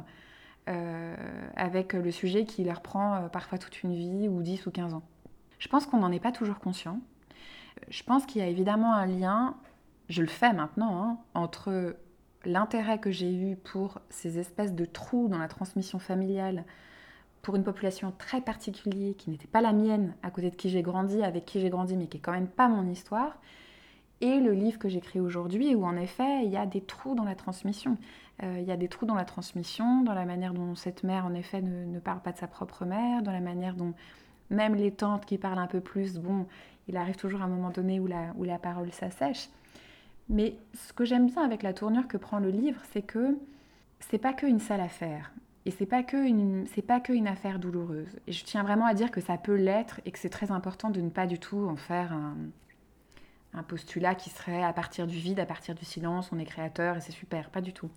avec 0.66 1.92
le 1.92 2.10
sujet 2.10 2.44
qui 2.44 2.64
leur 2.64 2.80
prend 2.80 3.28
parfois 3.32 3.58
toute 3.58 3.82
une 3.82 3.94
vie 3.94 4.28
ou 4.28 4.42
10 4.42 4.66
ou 4.66 4.70
15 4.70 4.94
ans. 4.94 5.02
Je 5.58 5.68
pense 5.68 5.86
qu'on 5.86 5.98
n'en 5.98 6.12
est 6.12 6.20
pas 6.20 6.32
toujours 6.32 6.58
conscient. 6.58 7.00
Je 7.88 8.02
pense 8.02 8.26
qu'il 8.26 8.40
y 8.40 8.44
a 8.44 8.48
évidemment 8.48 8.94
un 8.94 9.06
lien, 9.06 9.54
je 10.08 10.22
le 10.22 10.28
fais 10.28 10.52
maintenant, 10.52 11.02
hein, 11.02 11.18
entre 11.34 11.96
l'intérêt 12.44 12.98
que 12.98 13.10
j'ai 13.10 13.32
eu 13.34 13.56
pour 13.56 14.00
ces 14.08 14.38
espèces 14.38 14.74
de 14.74 14.84
trous 14.84 15.28
dans 15.28 15.38
la 15.38 15.48
transmission 15.48 15.98
familiale 15.98 16.64
pour 17.42 17.54
une 17.54 17.64
population 17.64 18.12
très 18.18 18.40
particulière 18.40 19.14
qui 19.16 19.30
n'était 19.30 19.46
pas 19.46 19.60
la 19.60 19.72
mienne, 19.72 20.14
à 20.22 20.30
côté 20.30 20.50
de 20.50 20.56
qui 20.56 20.68
j'ai 20.68 20.82
grandi, 20.82 21.22
avec 21.22 21.44
qui 21.44 21.60
j'ai 21.60 21.70
grandi, 21.70 21.96
mais 21.96 22.06
qui 22.06 22.16
est 22.16 22.20
quand 22.20 22.32
même 22.32 22.48
pas 22.48 22.68
mon 22.68 22.90
histoire, 22.90 23.38
et 24.20 24.40
le 24.40 24.52
livre 24.52 24.78
que 24.78 24.88
j'écris 24.88 25.20
aujourd'hui, 25.20 25.74
où 25.74 25.84
en 25.84 25.96
effet, 25.96 26.44
il 26.44 26.50
y 26.50 26.56
a 26.56 26.66
des 26.66 26.80
trous 26.80 27.14
dans 27.14 27.24
la 27.24 27.34
transmission. 27.34 27.98
Euh, 28.42 28.58
il 28.60 28.64
y 28.64 28.70
a 28.70 28.76
des 28.76 28.88
trous 28.88 29.06
dans 29.06 29.14
la 29.14 29.24
transmission, 29.24 30.02
dans 30.02 30.14
la 30.14 30.24
manière 30.24 30.52
dont 30.52 30.74
cette 30.74 31.02
mère, 31.02 31.24
en 31.24 31.34
effet, 31.34 31.62
ne, 31.62 31.98
parle 31.98 32.20
pas 32.20 32.32
de 32.32 32.38
sa 32.38 32.46
propre 32.46 32.84
mère, 32.84 33.22
dans 33.22 33.32
la 33.32 33.40
manière 33.40 33.74
dont 33.74 33.94
même 34.50 34.74
les 34.74 34.92
tantes 34.92 35.24
qui 35.24 35.38
parlent 35.38 35.58
un 35.58 35.66
peu 35.66 35.80
plus, 35.80 36.18
bon, 36.18 36.46
il 36.88 36.96
arrive 36.96 37.16
toujours 37.16 37.42
un 37.42 37.48
moment 37.48 37.70
donné 37.70 37.98
où 37.98 38.06
la, 38.06 38.32
où 38.36 38.44
la 38.44 38.58
parole 38.58 38.92
s'assèche. 38.92 39.48
Mais 40.28 40.56
ce 40.74 40.92
que 40.92 41.04
j'aime 41.04 41.26
bien 41.26 41.42
avec 41.42 41.62
la 41.62 41.72
tournure 41.72 42.08
que 42.08 42.16
prend 42.16 42.38
le 42.38 42.50
livre, 42.50 42.80
c'est 42.92 43.02
que 43.02 43.38
c'est 44.00 44.18
pas 44.18 44.32
qu'une 44.32 44.60
sale 44.60 44.80
affaire. 44.80 45.32
Et 45.64 45.72
c'est 45.72 45.86
pas 45.86 46.04
que 46.04 46.16
c'est 46.66 46.82
pas 46.82 47.00
qu'une 47.00 47.26
affaire 47.26 47.58
douloureuse. 47.58 48.20
Et 48.28 48.32
je 48.32 48.44
tiens 48.44 48.62
vraiment 48.62 48.86
à 48.86 48.94
dire 48.94 49.10
que 49.10 49.20
ça 49.20 49.36
peut 49.36 49.56
l'être 49.56 50.00
et 50.04 50.12
que 50.12 50.18
c'est 50.18 50.28
très 50.28 50.52
important 50.52 50.90
de 50.90 51.00
ne 51.00 51.10
pas 51.10 51.26
du 51.26 51.40
tout 51.40 51.66
en 51.68 51.74
faire 51.74 52.12
un, 52.12 52.36
un 53.56 53.62
postulat 53.62 54.14
qui 54.14 54.30
serait 54.30 54.62
à 54.62 54.72
partir 54.72 55.06
du 55.06 55.16
vide, 55.16 55.40
à 55.40 55.46
partir 55.46 55.74
du 55.74 55.84
silence, 55.84 56.30
on 56.32 56.38
est 56.38 56.44
créateur 56.44 56.96
et 56.96 57.00
c'est 57.00 57.12
super, 57.12 57.50
pas 57.50 57.62
du 57.62 57.72
tout. 57.72 57.90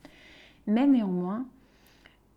Mais 0.67 0.87
néanmoins, 0.87 1.45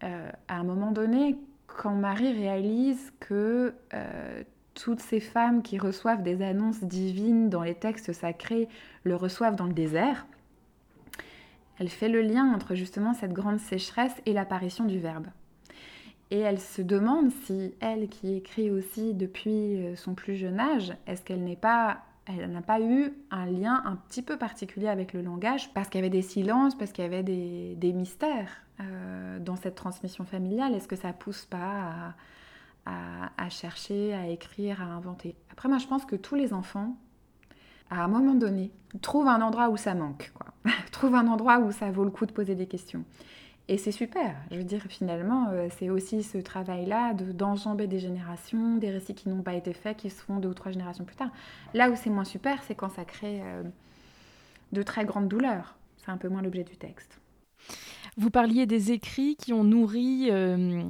euh, 0.02 0.30
à 0.48 0.56
un 0.56 0.64
moment 0.64 0.90
donné, 0.90 1.36
quand 1.66 1.94
Marie 1.94 2.32
réalise 2.32 3.12
que 3.20 3.74
euh, 3.94 4.42
toutes 4.74 5.00
ces 5.00 5.20
femmes 5.20 5.62
qui 5.62 5.78
reçoivent 5.78 6.22
des 6.22 6.42
annonces 6.42 6.82
divines 6.82 7.48
dans 7.48 7.62
les 7.62 7.74
textes 7.74 8.12
sacrés 8.12 8.68
le 9.04 9.14
reçoivent 9.14 9.56
dans 9.56 9.66
le 9.66 9.72
désert, 9.72 10.26
elle 11.78 11.88
fait 11.88 12.08
le 12.08 12.22
lien 12.22 12.52
entre 12.52 12.74
justement 12.74 13.14
cette 13.14 13.32
grande 13.32 13.60
sécheresse 13.60 14.14
et 14.26 14.32
l'apparition 14.32 14.84
du 14.84 14.98
Verbe. 14.98 15.28
Et 16.30 16.38
elle 16.38 16.60
se 16.60 16.82
demande 16.82 17.30
si 17.44 17.74
elle, 17.80 18.08
qui 18.08 18.34
écrit 18.34 18.70
aussi 18.70 19.14
depuis 19.14 19.76
euh, 19.76 19.96
son 19.96 20.14
plus 20.14 20.34
jeune 20.34 20.58
âge, 20.58 20.94
est-ce 21.06 21.22
qu'elle 21.22 21.44
n'est 21.44 21.56
pas 21.56 22.02
elle 22.26 22.52
n'a 22.52 22.62
pas 22.62 22.80
eu 22.80 23.12
un 23.30 23.46
lien 23.46 23.82
un 23.84 23.96
petit 23.96 24.22
peu 24.22 24.36
particulier 24.36 24.88
avec 24.88 25.12
le 25.12 25.22
langage 25.22 25.72
parce 25.74 25.88
qu'il 25.88 25.98
y 25.98 26.02
avait 26.02 26.10
des 26.10 26.22
silences, 26.22 26.76
parce 26.76 26.92
qu'il 26.92 27.02
y 27.02 27.06
avait 27.06 27.22
des, 27.22 27.92
mystères 27.92 28.62
euh, 28.80 29.38
dans 29.40 29.56
cette 29.56 29.74
transmission 29.74 30.24
familiale. 30.24 30.74
Est-ce 30.74 30.86
que 30.86 30.96
ça 30.96 31.12
pousse 31.12 31.46
pas 31.46 32.14
à, 32.86 33.48
chercher, 33.50 34.14
à 34.14 34.28
écrire, 34.28 34.80
à 34.80 34.84
inventer? 34.84 35.34
Après, 35.50 35.68
moi, 35.68 35.78
je 35.78 35.86
pense 35.86 36.04
que 36.04 36.16
tous 36.16 36.36
les 36.36 36.52
enfants, 36.52 36.96
à 37.90 38.04
un 38.04 38.08
moment 38.08 38.34
donné, 38.34 38.70
trouvent 39.00 39.28
un 39.28 39.42
endroit 39.42 39.68
où 39.68 39.76
ça 39.76 39.94
manque, 39.94 40.32
quoi. 40.34 40.46
trouvent 40.92 41.16
un 41.16 41.26
endroit 41.26 41.58
où 41.58 41.72
ça 41.72 41.90
vaut 41.90 42.04
le 42.04 42.10
coup 42.10 42.26
de 42.26 42.32
poser 42.32 42.54
des 42.54 42.66
questions. 42.66 43.04
Et 43.72 43.78
c'est 43.78 43.90
super. 43.90 44.34
Je 44.50 44.58
veux 44.58 44.64
dire, 44.64 44.82
finalement, 44.86 45.48
euh, 45.48 45.68
c'est 45.78 45.88
aussi 45.88 46.22
ce 46.22 46.36
travail-là 46.36 47.14
d'enjamber 47.14 47.86
des 47.86 47.98
générations, 47.98 48.76
des 48.76 48.90
récits 48.90 49.14
qui 49.14 49.30
n'ont 49.30 49.40
pas 49.40 49.54
été 49.54 49.72
faits, 49.72 49.96
qui 49.96 50.10
se 50.10 50.22
font 50.22 50.36
deux 50.40 50.50
ou 50.50 50.54
trois 50.54 50.72
générations 50.72 51.06
plus 51.06 51.16
tard. 51.16 51.30
Là 51.72 51.88
où 51.88 51.96
c'est 51.96 52.10
moins 52.10 52.26
super, 52.26 52.62
c'est 52.64 52.74
quand 52.74 52.90
ça 52.90 53.06
crée 53.06 53.40
euh, 53.42 53.62
de 54.72 54.82
très 54.82 55.06
grandes 55.06 55.28
douleurs. 55.28 55.74
C'est 55.96 56.10
un 56.10 56.18
peu 56.18 56.28
moins 56.28 56.42
l'objet 56.42 56.64
du 56.64 56.76
texte. 56.76 57.18
Vous 58.18 58.28
parliez 58.28 58.66
des 58.66 58.92
écrits 58.92 59.36
qui 59.36 59.54
ont 59.54 59.64
nourri 59.64 60.28
euh, 60.30 60.82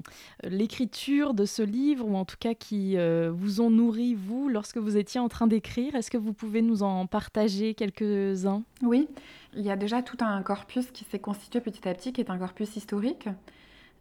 l'écriture 0.42 1.34
de 1.34 1.44
ce 1.44 1.62
livre, 1.62 2.04
ou 2.04 2.16
en 2.16 2.24
tout 2.24 2.34
cas 2.40 2.54
qui 2.54 2.96
vous 3.30 3.60
ont 3.60 3.70
nourri, 3.70 4.16
vous, 4.16 4.48
lorsque 4.48 4.78
vous 4.78 4.96
étiez 4.96 5.20
en 5.20 5.28
train 5.28 5.46
d'écrire. 5.46 5.94
Est-ce 5.94 6.10
que 6.10 6.18
vous 6.18 6.32
pouvez 6.32 6.62
nous 6.62 6.82
en 6.82 7.06
partager 7.06 7.74
quelques-uns? 7.74 8.64
Oui 8.82 9.06
il 9.54 9.62
y 9.62 9.70
a 9.70 9.76
déjà 9.76 10.02
tout 10.02 10.16
un 10.20 10.42
corpus 10.42 10.90
qui 10.90 11.04
s'est 11.04 11.18
constitué 11.18 11.60
petit 11.60 11.88
à 11.88 11.94
petit, 11.94 12.12
qui 12.12 12.20
est 12.20 12.30
un 12.30 12.38
corpus 12.38 12.76
historique, 12.76 13.28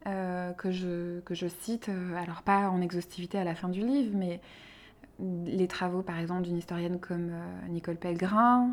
euh, 0.07 0.51
que, 0.53 0.71
je, 0.71 1.19
que 1.21 1.35
je 1.35 1.47
cite, 1.47 1.89
euh, 1.89 2.15
alors 2.15 2.41
pas 2.41 2.69
en 2.69 2.81
exhaustivité 2.81 3.37
à 3.37 3.43
la 3.43 3.53
fin 3.53 3.69
du 3.69 3.81
livre, 3.81 4.11
mais 4.15 4.41
les 5.45 5.67
travaux 5.67 6.01
par 6.01 6.17
exemple 6.17 6.43
d'une 6.43 6.57
historienne 6.57 6.99
comme 6.99 7.29
euh, 7.31 7.67
Nicole 7.69 7.97
Pellegrin, 7.97 8.71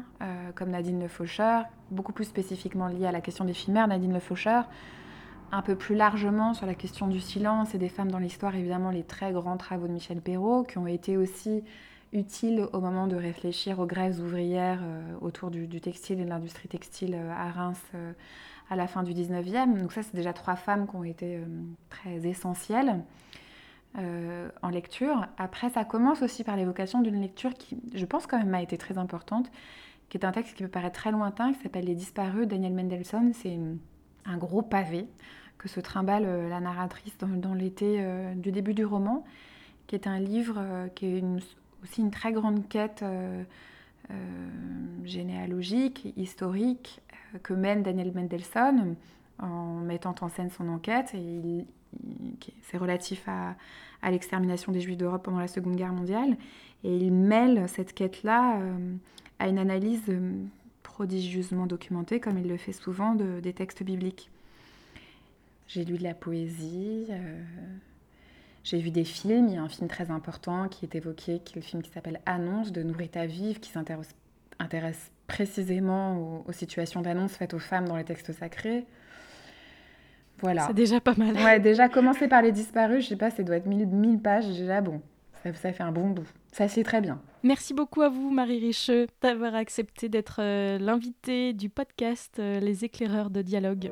comme 0.55 0.71
Nadine 0.71 1.01
Le 1.01 1.09
Faucheur, 1.09 1.64
beaucoup 1.91 2.12
plus 2.12 2.25
spécifiquement 2.25 2.88
liée 2.88 3.07
à 3.07 3.12
la 3.12 3.21
question 3.21 3.45
des 3.45 3.53
filmaires, 3.53 3.88
Nadine 3.88 4.14
Le 4.14 4.21
Faucheur, 4.21 4.69
un 5.53 5.62
peu 5.62 5.77
plus 5.77 5.95
largement 5.95 6.55
sur 6.55 6.67
la 6.67 6.75
question 6.75 7.07
du 7.07 7.21
silence 7.21 7.75
et 7.75 7.79
des 7.79 7.88
femmes 7.88 8.11
dans 8.11 8.19
l'histoire, 8.19 8.55
évidemment 8.55 8.91
les 8.91 9.03
très 9.03 9.33
grands 9.33 9.57
travaux 9.57 9.87
de 9.87 9.93
Michel 9.93 10.21
Perrault, 10.21 10.62
qui 10.62 10.79
ont 10.79 10.87
été 10.87 11.17
aussi 11.17 11.62
utile 12.12 12.66
au 12.73 12.81
moment 12.81 13.07
de 13.07 13.16
réfléchir 13.16 13.79
aux 13.79 13.87
grèves 13.87 14.21
ouvrières 14.21 14.81
euh, 14.83 15.14
autour 15.21 15.51
du, 15.51 15.68
textile 15.81 16.21
et 16.21 16.25
de 16.25 16.29
l'industrie 16.29 16.68
textile 16.68 17.14
euh, 17.14 17.33
à 17.33 17.51
Reims 17.51 17.83
euh, 17.94 18.12
à 18.71 18.77
la 18.77 18.87
fin 18.87 19.03
du 19.03 19.12
19e. 19.12 19.79
Donc 19.79 19.92
ça, 19.92 20.03
c'est 20.03 20.14
déjà 20.14 20.33
trois 20.33 20.57
femmes 20.57 20.87
qui 20.87 20.97
ont 20.97 21.05
été 21.05 21.40
très 21.88 22.27
essentielles 22.29 23.03
en 24.62 24.68
lecture. 24.68 25.27
Après, 25.38 25.71
ça 25.71 25.85
commence 25.85 26.21
aussi 26.21 26.44
par 26.44 26.55
l'évocation 26.55 27.01
d'une 27.01 27.18
lecture 27.18 27.55
qui, 27.55 27.79
je 27.94 28.05
pense 28.05 28.27
quand 28.27 28.38
même, 28.38 28.55
a 28.55 28.61
été 28.61 28.77
très 28.77 28.99
importante, 28.99 29.51
qui 30.11 30.18
est 30.18 30.27
un 30.27 30.33
texte 30.33 30.55
qui 30.55 30.62
peut 30.62 30.68
paraître 30.68 31.01
très 31.01 31.11
lointain, 31.11 31.55
qui 31.55 31.62
s'appelle 31.62 31.87
Les 31.87 31.94
disparus, 31.94 32.47
Daniel 32.47 32.75
Mendelssohn. 32.75 33.33
C'est 33.33 33.59
un 34.27 34.37
gros 34.37 34.61
pavé 34.61 35.07
que 35.57 35.66
se 35.66 35.81
trimballe 35.81 36.49
la 36.51 36.61
narratrice 36.61 37.16
dans, 37.16 37.29
dans 37.29 37.55
l'été 37.55 38.07
du 38.37 38.53
début 38.53 38.75
du 38.75 38.85
roman, 38.85 39.25
qui 39.87 39.94
est 39.94 40.07
un 40.07 40.21
livre 40.21 40.62
qui 40.94 41.07
est 41.07 41.18
une 41.18 41.40
aussi 41.83 42.01
une 42.01 42.11
très 42.11 42.33
grande 42.33 42.69
quête 42.69 43.03
euh, 43.03 43.43
euh, 44.11 44.14
généalogique, 45.05 46.12
historique, 46.17 47.01
euh, 47.35 47.38
que 47.38 47.55
mène 47.55 47.83
Daniel 47.83 48.12
Mendelssohn 48.12 48.97
en 49.38 49.75
mettant 49.77 50.14
en 50.21 50.29
scène 50.29 50.51
son 50.51 50.69
enquête. 50.69 51.14
C'est 52.62 52.79
relatif 52.79 53.29
à, 53.29 53.55
l'extermination 54.11 54.73
des 54.73 54.81
Juifs 54.81 54.97
d'Europe 54.97 55.25
pendant 55.25 55.38
la 55.38 55.49
Seconde 55.49 55.77
Guerre 55.77 55.93
mondiale. 55.93 56.37
Et 56.85 56.97
il 56.97 57.12
mêle 57.12 57.69
cette 57.69 57.93
quête-là 57.93 58.61
à 59.38 59.49
une 59.49 59.59
analyse 59.59 60.12
prodigieusement 60.83 61.67
documentée, 61.67 62.19
comme 62.19 62.38
il 62.38 62.49
le 62.49 62.57
fait 62.57 62.73
souvent, 62.73 63.14
de, 63.14 63.38
des 63.38 63.53
textes 63.53 63.85
bibliques. 63.85 64.31
J'ai 65.69 65.85
lu 65.85 65.99
de 65.99 66.03
la 66.03 66.14
poésie, 66.14 67.07
j'ai 68.68 68.78
vu 68.78 68.90
des 68.90 69.04
films, 69.04 69.48
il 69.48 69.54
y 69.54 69.57
a 69.57 69.62
un 69.62 69.68
film 69.68 69.88
très 69.88 70.11
important 70.11 70.68
qui 70.68 70.85
est 70.85 70.94
évoqué, 70.94 71.40
qui 71.42 71.54
est 71.54 71.57
le 71.57 71.62
film 71.62 71.81
qui 71.81 71.90
s'appelle 71.90 72.20
Annonce 72.26 72.70
de 72.70 72.83
Nourita 72.83 73.24
Vive, 73.24 73.61
qui 73.61 73.70
s'intéresse 73.70 75.11
précisément 75.26 76.44
aux, 76.46 76.52
situations 76.52 77.00
d'annonce 77.00 77.33
faites 77.33 77.54
aux 77.54 77.59
femmes 77.59 77.88
dans 77.88 77.96
les 77.96 78.04
textes 78.04 78.31
sacrés. 78.33 78.85
Voilà. 80.40 80.66
C'est 80.66 80.74
déjà 80.74 81.00
pas 81.00 81.14
mal. 81.14 81.35
Ouais, 81.37 81.61
déjà 81.61 81.88
commencer 81.88 82.28
par 82.28 82.42
les 82.42 82.52
disparus, 82.52 83.04
je 83.04 83.09
sais 83.09 83.16
pas, 83.16 83.31
ça 83.31 83.42
doit 83.42 83.57
être 83.57 83.64
1000, 83.64 84.20
pages, 84.20 84.46
déjà 84.46 84.83
bon, 84.83 85.00
ça, 85.42 85.54
ça, 85.54 85.72
fait 85.72 85.83
un 85.83 85.92
bon 85.92 86.11
bout. 86.11 86.28
Ça 86.52 86.68
c'est 86.68 86.83
très 86.83 87.00
bien. 87.00 87.22
Merci 87.42 87.72
beaucoup 87.72 88.02
à 88.02 88.11
vous, 88.11 88.31
Marie 88.31 88.59
Richeux, 88.59 89.07
d'avoir 89.22 89.54
accepté 89.54 90.11
d'être 90.11 90.42
euh, 90.42 90.78
l'invitée 90.78 91.54
du 91.54 91.70
podcast 91.70 92.37
euh, 92.38 92.61
Les 92.61 92.85
éclaireurs 92.85 93.31
de 93.31 93.40
dialogue. 93.40 93.90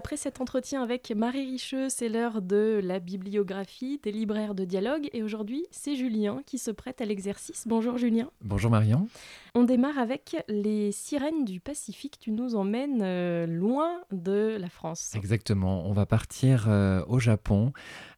Après 0.00 0.16
cet 0.16 0.40
entretien 0.40 0.82
avec 0.82 1.12
Marie 1.14 1.50
Richeux, 1.50 1.90
c'est 1.90 2.08
l'heure 2.08 2.40
de 2.40 2.80
la 2.82 3.00
bibliographie 3.00 4.00
des 4.02 4.12
libraires 4.12 4.54
de 4.54 4.64
dialogue. 4.64 5.10
Et 5.12 5.22
aujourd'hui, 5.22 5.66
c'est 5.70 5.94
Julien 5.94 6.40
qui 6.46 6.56
se 6.56 6.70
prête 6.70 7.02
à 7.02 7.04
l'exercice. 7.04 7.64
Bonjour 7.68 7.98
Julien. 7.98 8.30
Bonjour 8.40 8.70
Marion. 8.70 9.08
On 9.54 9.64
démarre 9.64 9.98
avec 9.98 10.42
Les 10.48 10.90
sirènes 10.90 11.44
du 11.44 11.60
Pacifique. 11.60 12.16
Tu 12.18 12.32
nous 12.32 12.54
emmènes 12.54 13.02
euh, 13.02 13.46
loin 13.46 14.00
de 14.10 14.56
la 14.58 14.70
France. 14.70 15.12
Exactement. 15.14 15.86
On 15.86 15.92
va 15.92 16.06
partir 16.06 16.66
euh, 16.68 17.04
au 17.06 17.18
Japon. 17.18 17.74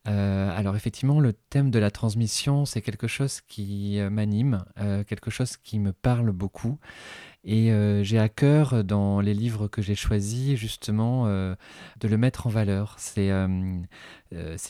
Euh, 0.07 0.57
alors 0.57 0.77
effectivement, 0.77 1.19
le 1.19 1.33
thème 1.33 1.73
de 1.73 1.81
la 1.81 1.91
transmission, 1.91 2.65
c'est 2.65 2.81
quelque 2.81 3.09
chose 3.09 3.41
qui 3.41 3.99
m'anime, 4.11 4.65
quelque 5.07 5.31
chose 5.31 5.57
qui 5.57 5.79
me 5.79 5.93
parle 5.93 6.33
beaucoup. 6.33 6.79
Et 7.45 7.73
euh, 7.73 8.05
j'ai 8.05 8.19
à 8.21 8.29
cœur, 8.29 8.85
dans 8.85 9.21
les 9.21 9.35
livres 9.35 9.67
que 9.67 9.83
j'ai 9.83 9.97
choisis, 9.97 10.57
justement, 10.57 11.25
euh, 11.27 11.57
de 12.01 12.07
le 12.09 12.17
mettre 12.17 12.47
en 12.47 12.51
valeur. 12.51 12.95
C'est 12.99 13.31
euh, 13.33 13.47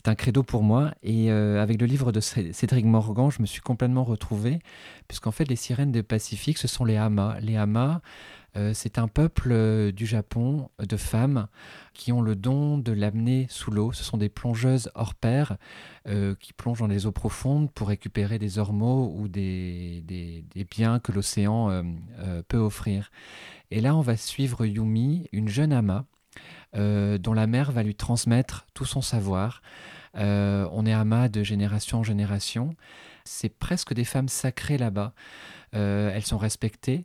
un 0.06 0.14
credo 0.14 0.42
pour 0.42 0.62
moi. 0.62 0.92
Et 1.02 1.30
avec 1.30 1.80
le 1.80 1.86
livre 1.86 2.12
de 2.12 2.20
Cédric 2.20 2.84
Morgan, 2.86 3.30
je 3.30 3.42
me 3.42 3.46
suis 3.46 3.60
complètement 3.60 4.04
retrouvé, 4.04 4.60
puisqu'en 5.08 5.32
fait, 5.32 5.44
les 5.48 5.56
sirènes 5.56 5.92
des 5.92 6.02
Pacifique, 6.02 6.58
ce 6.58 6.68
sont 6.68 6.84
les 6.84 6.96
hamas. 6.96 7.38
Les 7.42 7.56
hamas, 7.56 8.00
Euh, 8.00 8.41
c'est 8.74 8.98
un 8.98 9.08
peuple 9.08 9.48
euh, 9.50 9.92
du 9.92 10.04
Japon 10.04 10.68
de 10.78 10.96
femmes 10.96 11.46
qui 11.94 12.12
ont 12.12 12.20
le 12.20 12.36
don 12.36 12.76
de 12.76 12.92
l'amener 12.92 13.46
sous 13.48 13.70
l'eau. 13.70 13.92
Ce 13.92 14.04
sont 14.04 14.18
des 14.18 14.28
plongeuses 14.28 14.90
hors 14.94 15.14
pair 15.14 15.56
qui 16.40 16.52
plongent 16.52 16.80
dans 16.80 16.88
les 16.88 17.06
eaux 17.06 17.12
profondes 17.12 17.70
pour 17.70 17.88
récupérer 17.88 18.38
des 18.38 18.58
ormeaux 18.58 19.14
ou 19.16 19.28
des, 19.28 20.02
des 20.04 20.64
biens 20.64 20.98
que 20.98 21.12
l'océan 21.12 21.84
peut 22.48 22.58
offrir. 22.58 23.12
Et 23.70 23.80
là, 23.80 23.94
on 23.94 24.00
va 24.00 24.16
suivre 24.16 24.66
Yumi, 24.66 25.28
une 25.30 25.48
jeune 25.48 25.72
ama, 25.72 26.04
dont 26.74 27.34
la 27.34 27.46
mère 27.46 27.70
va 27.70 27.84
lui 27.84 27.94
transmettre 27.94 28.66
tout 28.74 28.84
son 28.84 29.00
savoir. 29.00 29.62
on 30.14 30.86
est 30.86 30.92
ama 30.92 31.28
de 31.28 31.44
génération 31.44 32.00
en 32.00 32.02
génération. 32.02 32.74
C'est 33.24 33.56
presque 33.56 33.94
des 33.94 34.04
femmes 34.04 34.28
sacrées 34.28 34.78
là-bas. 34.78 35.12
elles 35.72 36.24
sont 36.24 36.38
respectées. 36.38 37.04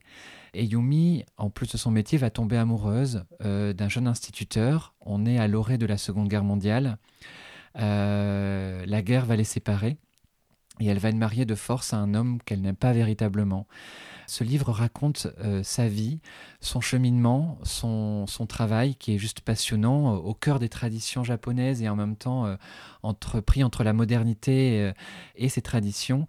Et 0.57 0.65
Yumi, 0.65 1.23
en 1.37 1.51
plus 1.51 1.71
de 1.71 1.77
son 1.77 1.91
métier, 1.91 2.17
va 2.17 2.31
tomber 2.31 2.57
amoureuse 2.57 3.25
euh, 3.45 3.73
d'un 3.73 3.89
jeune 3.89 4.07
instituteur. 4.07 4.95
On 5.01 5.27
est 5.27 5.37
à 5.37 5.47
l'orée 5.47 5.77
de 5.77 5.85
la 5.85 5.97
Seconde 5.97 6.29
Guerre 6.29 6.43
mondiale. 6.43 6.97
Euh, 7.77 8.83
la 8.87 9.03
guerre 9.03 9.27
va 9.27 9.35
les 9.35 9.43
séparer 9.43 9.97
et 10.79 10.87
elle 10.87 10.97
va 10.97 11.09
être 11.09 11.15
mariée 11.15 11.45
de 11.45 11.53
force 11.53 11.93
à 11.93 11.97
un 11.97 12.15
homme 12.15 12.39
qu'elle 12.43 12.61
n'aime 12.61 12.75
pas 12.75 12.91
véritablement. 12.91 13.67
Ce 14.25 14.43
livre 14.43 14.71
raconte 14.71 15.27
euh, 15.41 15.61
sa 15.61 15.87
vie, 15.87 16.21
son 16.59 16.81
cheminement, 16.81 17.59
son, 17.61 18.25
travail 18.49 18.95
qui 18.95 19.13
est 19.13 19.19
juste 19.19 19.41
passionnant, 19.41 20.15
au 20.15 20.33
cœur 20.33 20.57
des 20.57 20.69
traditions 20.69 21.23
japonaises 21.23 21.83
et 21.83 21.89
en 21.89 21.95
même 21.95 22.15
temps 22.15 22.51
pris 23.45 23.63
entre 23.63 23.83
la 23.83 23.93
modernité 23.93 24.91
et 25.35 25.49
ses 25.49 25.61
traditions. 25.61 26.25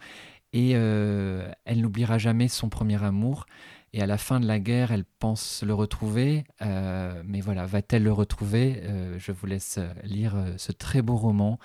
Et 0.52 0.72
elle 0.72 1.80
n'oubliera 1.80 2.18
jamais 2.18 2.48
son 2.48 2.68
premier 2.68 3.02
amour. 3.02 3.46
Et 3.92 4.02
à 4.02 4.06
la 4.06 4.18
fin 4.18 4.38
de 4.40 4.46
la 4.46 4.60
guerre, 4.60 4.92
elle 4.92 5.04
pense 5.04 5.62
le 5.62 5.74
retrouver. 5.74 6.44
Euh, 6.62 7.22
mais 7.24 7.40
voilà, 7.40 7.66
va-t-elle 7.66 8.02
le 8.02 8.12
retrouver? 8.12 8.82
Euh, 8.84 9.18
Je 9.18 9.32
vous 9.32 9.46
laisse 9.46 9.78
lire 10.04 10.36
euh, 10.36 10.54
ce 10.58 10.72
très 10.72 11.02
beau 11.02 11.16
roman 11.16 11.58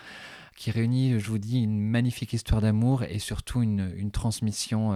qui 0.56 0.72
réunit, 0.72 1.20
je 1.20 1.30
vous 1.30 1.40
dis, 1.40 1.62
une 1.62 1.80
magnifique 1.80 2.32
histoire 2.34 2.62
d'amour 2.62 3.04
et 3.04 3.20
surtout 3.20 3.64
une 3.64 4.12
transmission 4.12 4.94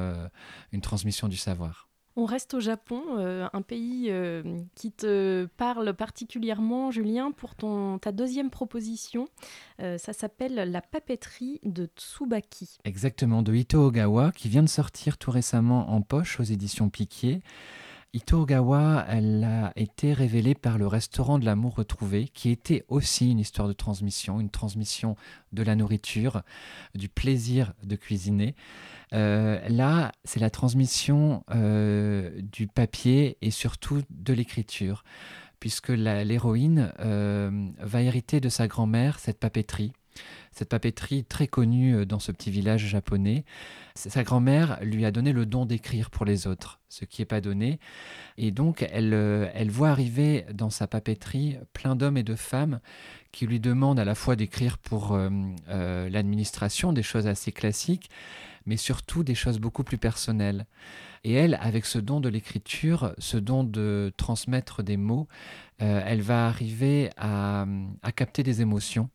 du 1.27 1.37
savoir. 1.37 1.87
On 2.19 2.25
reste 2.25 2.56
au 2.56 2.60
Japon, 2.60 3.03
euh, 3.19 3.47
un 3.53 3.62
pays 3.62 4.08
euh, 4.10 4.41
qui 4.73 4.91
te 4.91 5.45
parle 5.56 5.93
particulièrement, 5.93 6.89
Julien, 6.89 7.32
pour 7.32 7.53
ton, 7.53 7.99
ta 7.99 8.12
deuxième 8.12 8.49
proposition. 8.49 9.27
Euh, 9.82 9.99
ça 9.99 10.13
s'appelle 10.13 10.56
La 10.56 10.82
papeterie 10.82 11.60
de 11.62 11.88
Tsubaki. 11.95 12.80
Exactement, 12.86 13.43
de 13.43 13.53
Ito 13.53 13.86
Ogawa, 13.86 14.32
qui 14.32 14.49
vient 14.49 14.63
de 14.63 14.67
sortir 14.67 15.19
tout 15.19 15.30
récemment 15.30 15.91
en 15.91 16.01
poche 16.01 16.39
aux 16.39 16.43
éditions 16.43 16.89
Piquier. 16.89 17.43
Ito 18.13 18.41
Ogawa, 18.41 19.05
elle 19.09 19.43
a 19.43 19.73
été 19.75 20.13
révélée 20.13 20.55
par 20.55 20.77
le 20.77 20.87
restaurant 20.87 21.39
de 21.39 21.45
l'amour 21.45 21.75
retrouvé, 21.75 22.29
qui 22.29 22.49
était 22.49 22.85
aussi 22.87 23.31
une 23.31 23.39
histoire 23.39 23.67
de 23.67 23.73
transmission, 23.73 24.39
une 24.39 24.49
transmission 24.49 25.15
de 25.51 25.61
la 25.61 25.75
nourriture, 25.75 26.41
du 26.95 27.09
plaisir 27.09 27.73
de 27.83 27.95
cuisiner. 27.97 28.55
Euh, 29.13 29.59
là, 29.67 30.13
c'est 30.23 30.39
la 30.39 30.49
transmission 30.49 31.43
euh, 31.51 32.41
du 32.41 32.67
papier 32.67 33.37
et 33.41 33.51
surtout 33.51 34.01
de 34.09 34.33
l'écriture, 34.33 35.03
puisque 35.59 35.89
l'héroïne 35.89 36.93
euh, 36.99 37.51
va 37.79 38.01
hériter 38.01 38.39
de 38.39 38.49
sa 38.49 38.67
grand-mère 38.67 39.19
cette 39.19 39.39
papeterie. 39.39 39.91
Cette 40.57 40.69
papeterie 40.69 41.23
très 41.23 41.45
connue 41.45 42.07
dans 42.07 42.17
ce 42.17 42.31
petit 42.31 42.49
village 42.49 42.87
japonais. 42.87 43.45
Sa 43.93 44.23
grand-mère 44.23 44.79
lui 44.81 45.05
a 45.05 45.11
donné 45.11 45.31
le 45.31 45.45
don 45.45 45.67
d'écrire 45.67 46.09
pour 46.09 46.25
les 46.25 46.47
autres, 46.47 46.79
ce 46.89 47.05
qui 47.05 47.21
n'est 47.21 47.27
pas 47.27 47.41
donné. 47.41 47.79
Et 48.39 48.49
donc, 48.49 48.83
elle, 48.91 49.13
elle 49.53 49.69
voit 49.69 49.89
arriver 49.89 50.45
dans 50.51 50.71
sa 50.71 50.87
papeterie 50.87 51.57
plein 51.73 51.95
d'hommes 51.95 52.17
et 52.17 52.23
de 52.23 52.35
femmes 52.35 52.79
qui 53.31 53.45
lui 53.45 53.59
demandent 53.59 53.99
à 53.99 54.05
la 54.05 54.15
fois 54.15 54.35
d'écrire 54.35 54.79
pour 54.79 55.15
l'administration, 55.67 56.91
des 56.91 57.03
choses 57.03 57.27
assez 57.27 57.51
classiques, 57.51 58.09
mais 58.65 58.77
surtout 58.77 59.23
des 59.23 59.35
choses 59.35 59.59
beaucoup 59.59 59.83
plus 59.83 59.99
personnelles. 59.99 60.65
Et 61.23 61.33
elle, 61.33 61.57
avec 61.61 61.85
ce 61.85 61.99
don 61.99 62.19
de 62.19 62.29
l'écriture, 62.29 63.13
ce 63.17 63.37
don 63.37 63.63
de 63.63 64.13
transmettre 64.17 64.83
des 64.83 64.97
mots, 64.97 65.27
euh, 65.81 66.01
elle 66.05 66.21
va 66.21 66.47
arriver 66.47 67.09
à, 67.17 67.65
capter 68.15 68.43
des 68.43 68.61
émotions, 68.61 69.09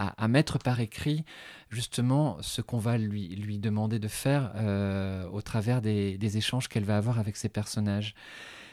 à, 0.00 0.28
mettre 0.28 0.58
par 0.58 0.80
écrit 0.80 1.24
justement 1.68 2.38
ce 2.40 2.62
qu'on 2.62 2.78
va 2.78 2.96
lui, 2.96 3.28
lui 3.36 3.58
demander 3.58 3.98
de 3.98 4.08
faire 4.08 4.52
euh, 4.56 5.28
au 5.28 5.42
travers 5.42 5.82
des, 5.82 6.36
échanges 6.36 6.68
qu'elle 6.68 6.84
va 6.84 6.96
avoir 6.96 7.18
avec 7.18 7.36
ses 7.36 7.50
personnages. 7.50 8.14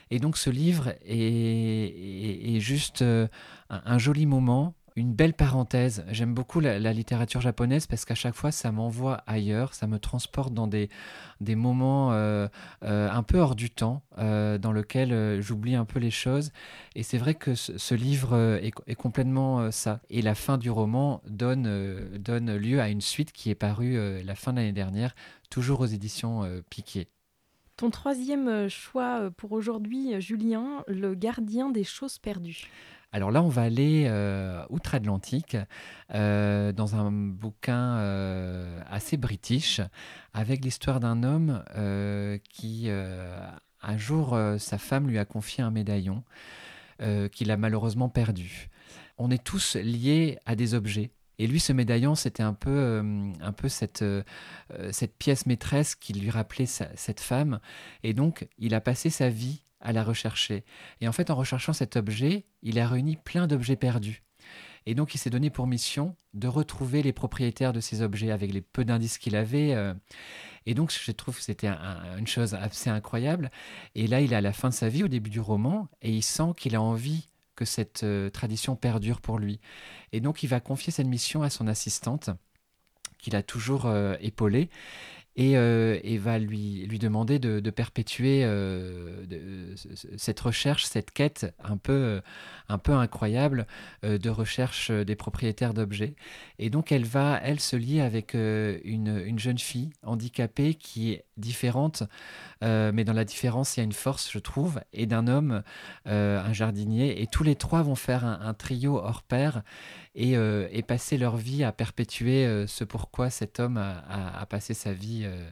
Et 0.10 0.20
donc 0.20 0.38
ce 0.38 0.50
livre 0.50 0.94
est, 1.06 2.60
juste 2.60 3.02
euh, 3.02 3.28
un, 3.70 3.98
joli 3.98 4.26
moment 4.26 4.74
une 4.98 5.14
belle 5.14 5.34
parenthèse. 5.34 6.04
J'aime 6.10 6.34
beaucoup 6.34 6.60
la, 6.60 6.80
littérature 6.92 7.40
japonaise 7.40 7.86
parce 7.86 8.04
qu'à 8.04 8.16
chaque 8.16 8.34
fois, 8.34 8.52
ça 8.52 8.72
m'envoie 8.72 9.22
ailleurs, 9.28 9.76
ça 9.76 9.86
me 9.86 10.00
transporte 10.00 10.54
dans 10.54 10.66
des, 10.66 10.90
des 11.40 11.56
moments 11.56 12.14
euh, 12.14 12.48
euh, 12.84 13.08
un 13.10 13.22
peu 13.22 13.38
hors 13.38 13.56
du 13.56 13.70
temps, 13.70 14.02
euh, 14.18 14.58
dans 14.58 14.72
lesquels 14.72 15.40
j'oublie 15.40 15.76
un 15.76 15.86
peu 15.86 16.00
les 16.00 16.10
choses. 16.10 16.52
Et 16.96 17.04
c'est 17.04 17.20
vrai 17.20 17.36
que 17.36 17.54
ce, 17.54 17.94
livre 17.94 18.60
est, 18.62 18.96
complètement 18.96 19.70
ça. 19.72 20.02
Et 20.10 20.24
la 20.24 20.34
fin 20.34 20.58
du 20.58 20.72
roman 20.72 21.22
donne, 21.28 22.18
donne 22.18 22.56
lieu 22.56 22.82
à 22.82 22.90
une 22.90 23.02
suite 23.02 23.32
qui 23.32 23.52
est 23.52 23.56
parue 23.56 24.24
la 24.24 24.36
fin 24.36 24.52
de 24.52 24.58
l'année 24.58 24.72
dernière, 24.72 25.14
toujours 25.52 25.82
aux 25.82 25.86
éditions 25.86 26.44
Piquet. 26.72 27.08
Ton 27.76 27.92
troisième 27.92 28.68
choix 28.68 29.30
pour 29.38 29.52
aujourd'hui, 29.52 30.20
Julien, 30.20 30.84
Le 30.88 31.14
gardien 31.14 31.70
des 31.70 31.84
choses 31.84 32.18
perdues. 32.18 32.68
Alors 33.14 33.32
là, 33.32 33.42
on 33.42 33.48
va 33.48 33.62
aller 33.62 34.06
euh, 34.08 34.66
outre-Atlantique 34.70 35.56
euh, 36.14 36.74
dans 36.74 36.96
un 36.96 37.12
bouquin 37.12 37.98
euh, 37.98 38.82
assez 38.90 39.16
british 39.16 39.80
avec 40.34 40.64
l'histoire 40.64 41.00
d'un 41.00 41.24
homme 41.24 41.64
qui, 42.50 42.90
un 42.90 43.98
jour, 43.98 44.38
sa 44.60 44.78
femme 44.78 45.08
lui 45.08 45.18
a 45.18 45.26
confié 45.26 45.64
un 45.64 45.72
médaillon 45.72 46.24
qu'il 47.32 47.52
a 47.52 47.58
malheureusement 47.58 48.10
perdu. 48.10 48.70
On 49.18 49.32
est 49.32 49.44
tous 49.44 49.76
liés 49.78 50.38
à 50.46 50.56
des 50.56 50.74
objets. 50.74 51.12
Et 51.40 51.48
lui, 51.48 51.60
ce 51.60 51.72
médaillon, 51.72 52.16
c'était 52.16 52.44
un 52.44 52.54
peu, 52.54 53.02
un 53.42 53.52
peu 53.52 53.70
cette, 53.70 54.04
cette 54.92 55.18
pièce 55.18 55.46
maîtresse 55.46 55.96
qui 55.96 56.14
lui 56.14 56.30
rappelait 56.30 56.66
cette 56.68 57.20
femme. 57.20 57.60
Et 58.04 58.14
donc, 58.14 58.48
il 58.58 58.76
a 58.76 58.82
passé 58.82 59.10
sa 59.10 59.30
vie 59.30 59.64
à 59.80 59.94
la 59.94 60.04
rechercher. 60.04 60.64
Et 61.02 61.08
en 61.08 61.12
fait, 61.12 61.30
en 61.30 61.36
recherchant 61.36 61.74
cet 61.74 61.96
objet, 61.96 62.46
il 62.62 62.80
a 62.80 62.88
réuni 62.88 63.16
plein 63.16 63.48
d'objets 63.48 63.76
perdus. 63.76 64.24
Et 64.86 64.96
donc, 64.96 65.14
il 65.14 65.18
s'est 65.18 65.30
donné 65.30 65.50
pour 65.50 65.68
mission 65.68 66.16
de 66.34 66.48
retrouver 66.48 67.04
les 67.04 67.12
propriétaires 67.12 67.74
de 67.74 67.82
ces 67.82 68.02
objets 68.02 68.32
avec 68.32 68.54
les 68.54 68.62
peu 68.62 68.86
d'indices 68.86 69.18
qu'il 69.18 69.36
avait. 69.36 69.74
Euh. 69.74 69.94
Et 70.66 70.74
donc, 70.76 70.94
je 70.98 71.12
trouve 71.12 71.36
que 71.36 71.44
c'était 71.44 71.68
une 72.18 72.26
chose 72.26 72.54
assez 72.54 72.90
incroyable. 72.90 73.52
Et 73.96 74.08
là, 74.08 74.22
il 74.22 74.32
est 74.32 74.38
à 74.38 74.42
la 74.42 74.54
fin 74.54 74.70
de 74.70 74.74
sa 74.74 74.88
vie, 74.88 75.04
au 75.04 75.10
début 75.10 75.30
du 75.30 75.42
roman, 75.42 75.90
et 76.02 76.12
il 76.12 76.24
sent 76.24 76.54
qu'il 76.56 76.74
a 76.74 76.82
envie 76.82 77.28
que 77.58 77.66
cette 77.66 78.04
euh, 78.04 78.30
tradition 78.30 78.78
perdure 78.78 79.20
pour 79.20 79.40
lui. 79.40 79.60
Et 80.14 80.22
donc, 80.22 80.42
il 80.44 80.48
va 80.48 80.62
confier 80.62 80.94
cette 80.94 81.08
mission 81.08 81.44
à 81.44 81.50
son 81.50 81.68
assistante, 81.68 82.30
qu'il 83.20 83.36
a 83.36 83.44
toujours 83.44 83.88
euh, 83.88 84.16
épaulée 84.22 84.70
et, 85.38 85.52
et, 85.52 86.18
va 86.18 86.40
lui, 86.40 86.86
lui 86.88 87.00
demander 87.00 87.38
de, 87.40 87.70
perpétuer 87.70 88.42
euh, 88.44 89.76
cette 90.18 90.40
recherche, 90.40 90.86
cette 90.86 91.12
quête 91.12 91.54
un 91.64 91.78
peu, 91.78 92.22
un 92.70 92.78
peu 92.78 92.94
incroyable 92.94 93.68
euh, 94.04 94.18
de 94.18 94.30
recherche 94.30 94.90
des 94.92 95.16
propriétaires 95.16 95.74
d'objets. 95.74 96.16
Et 96.60 96.70
donc 96.70 96.92
elle 96.92 97.06
va, 97.06 97.40
elle, 97.44 97.60
se 97.60 97.76
lier 97.76 98.02
avec 98.02 98.34
euh, 98.34 98.80
une, 98.84 99.22
une, 99.26 99.38
jeune 99.38 99.60
fille 99.60 99.92
handicapée 100.04 100.74
qui 100.74 101.12
est 101.12 101.26
différente, 101.38 102.02
mais 102.62 103.04
dans 103.04 103.14
la 103.14 103.26
différence, 103.26 103.78
il 103.78 103.82
y 103.82 103.82
a 103.82 103.84
une 103.84 103.92
force, 103.92 104.32
je 104.32 104.40
trouve, 104.40 104.82
et 104.92 105.06
d'un 105.06 105.28
homme, 105.28 105.62
un 106.06 106.54
jardinier, 106.54 107.22
et 107.22 107.28
tous 107.28 107.44
les 107.44 107.56
trois 107.56 107.84
vont 107.84 107.94
faire 107.94 108.26
un 108.26 108.54
trio 108.56 108.98
hors 108.98 109.22
pair 109.22 109.62
euh, 110.20 110.68
et, 110.72 110.82
passer 110.82 111.18
leur 111.18 111.38
vie 111.38 111.64
à 111.64 111.72
perpétuer 111.72 112.46
euh, 112.46 112.66
ce 112.68 112.84
pourquoi 112.84 113.30
cet 113.30 113.60
homme 113.60 113.78
a, 113.78 114.46
passé 114.48 114.74
sa 114.74 114.94
vie. 114.94 115.22
Euh, 115.26 115.50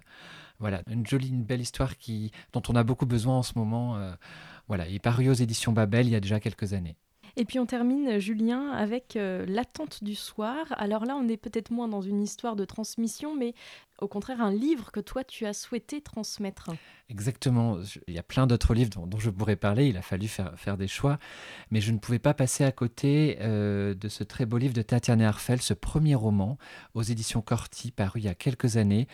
voilà, 0.59 0.81
une 0.89 1.05
jolie, 1.05 1.29
une 1.29 1.43
belle 1.43 1.61
histoire 1.61 1.97
qui, 1.97 2.31
dont 2.53 2.63
on 2.69 2.75
a 2.75 2.83
beaucoup 2.83 3.05
besoin 3.05 3.35
en 3.37 3.43
ce 3.43 3.53
moment. 3.57 3.99
voilà, 4.67 4.87
il 4.87 4.95
est 4.95 5.29
aux 5.29 5.33
éditions 5.33 5.73
Babel 5.73 6.07
il 6.07 6.11
y 6.11 6.15
a 6.15 6.21
déjà 6.21 6.39
quelques 6.39 6.73
années. 6.73 6.95
Et 7.37 7.45
puis 7.45 7.59
on 7.59 7.65
termine, 7.65 8.19
Julien, 8.19 8.71
avec 8.71 9.17
L'attente 9.17 10.03
du 10.03 10.15
soir. 10.15 10.65
Alors 10.77 11.05
là, 11.05 11.15
on 11.17 11.27
est 11.27 11.37
peut-être 11.37 11.71
moins 11.71 11.87
dans 11.87 12.01
une 12.01 12.21
histoire 12.21 12.55
de 12.55 12.65
transmission, 12.65 13.35
mais 13.35 13.53
au 14.01 14.07
contraire 14.07 14.41
un 14.41 14.51
livre 14.51 14.91
que 14.91 14.99
toi 14.99 15.23
tu 15.23 15.45
as 15.45 15.53
souhaité 15.53 16.01
transmettre. 16.01 16.71
Exactement. 17.09 17.77
Il 18.07 18.13
y 18.13 18.19
a 18.19 18.23
plein 18.23 18.47
d'autres 18.47 18.73
livres 18.73 18.89
dont, 18.89 19.19
je 19.19 19.29
pourrais 19.29 19.55
parler. 19.55 19.87
Il 19.87 19.97
a 19.97 20.01
fallu 20.01 20.27
faire, 20.27 20.53
faire, 20.57 20.77
des 20.77 20.87
choix. 20.87 21.19
Mais 21.69 21.79
je 21.79 21.91
ne 21.91 21.99
pouvais 21.99 22.19
pas 22.19 22.33
passer 22.33 22.63
à 22.63 22.71
côté 22.71 23.37
euh, 23.41 23.93
de 23.93 24.09
ce 24.09 24.23
très 24.23 24.45
beau 24.45 24.57
livre 24.57 24.73
de 24.73 24.81
Tatiana 24.81 25.27
Arfel, 25.27 25.61
ce 25.61 25.73
premier 25.73 26.15
roman 26.15 26.57
aux 26.93 27.03
éditions 27.03 27.41
Corti, 27.41 27.91
paru 27.91 28.19
il 28.19 28.25
y 28.25 28.27
a 28.29 28.35
quelques 28.35 28.77
années, 28.77 29.07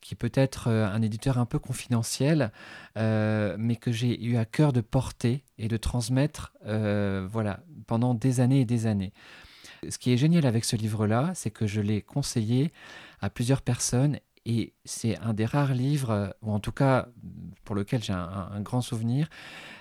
qui 0.00 0.14
peut 0.14 0.32
être 0.34 0.68
un 0.68 1.02
éditeur 1.02 1.38
un 1.38 1.46
peu 1.46 1.58
confidentiel, 1.58 2.52
mais 2.96 3.76
que 3.80 3.92
j'ai 3.92 4.22
eu 4.24 4.36
à 4.36 4.44
cœur 4.44 4.72
de 4.72 4.80
porter 4.80 5.44
et 5.58 5.68
de 5.68 5.76
transmettre 5.76 6.52
voilà, 6.62 7.60
pendant 7.86 8.14
des 8.14 8.40
années 8.40 8.60
et 8.60 8.64
des 8.64 8.86
années. 8.86 9.12
Ce 9.88 9.98
qui 9.98 10.12
est 10.12 10.16
génial 10.16 10.46
avec 10.46 10.64
ce 10.64 10.76
livre-là, 10.76 11.32
c'est 11.34 11.50
que 11.50 11.66
je 11.66 11.80
l'ai 11.80 12.02
conseillé 12.02 12.72
à 13.20 13.30
plusieurs 13.30 13.62
personnes 13.62 14.18
et 14.46 14.74
c'est 14.84 15.18
un 15.18 15.34
des 15.34 15.44
rares 15.44 15.74
livres, 15.74 16.34
ou 16.40 16.52
en 16.52 16.60
tout 16.60 16.70
cas 16.70 17.08
pour 17.64 17.74
lequel 17.74 18.02
j'ai 18.02 18.12
un, 18.12 18.60
grand 18.60 18.80
souvenir. 18.80 19.28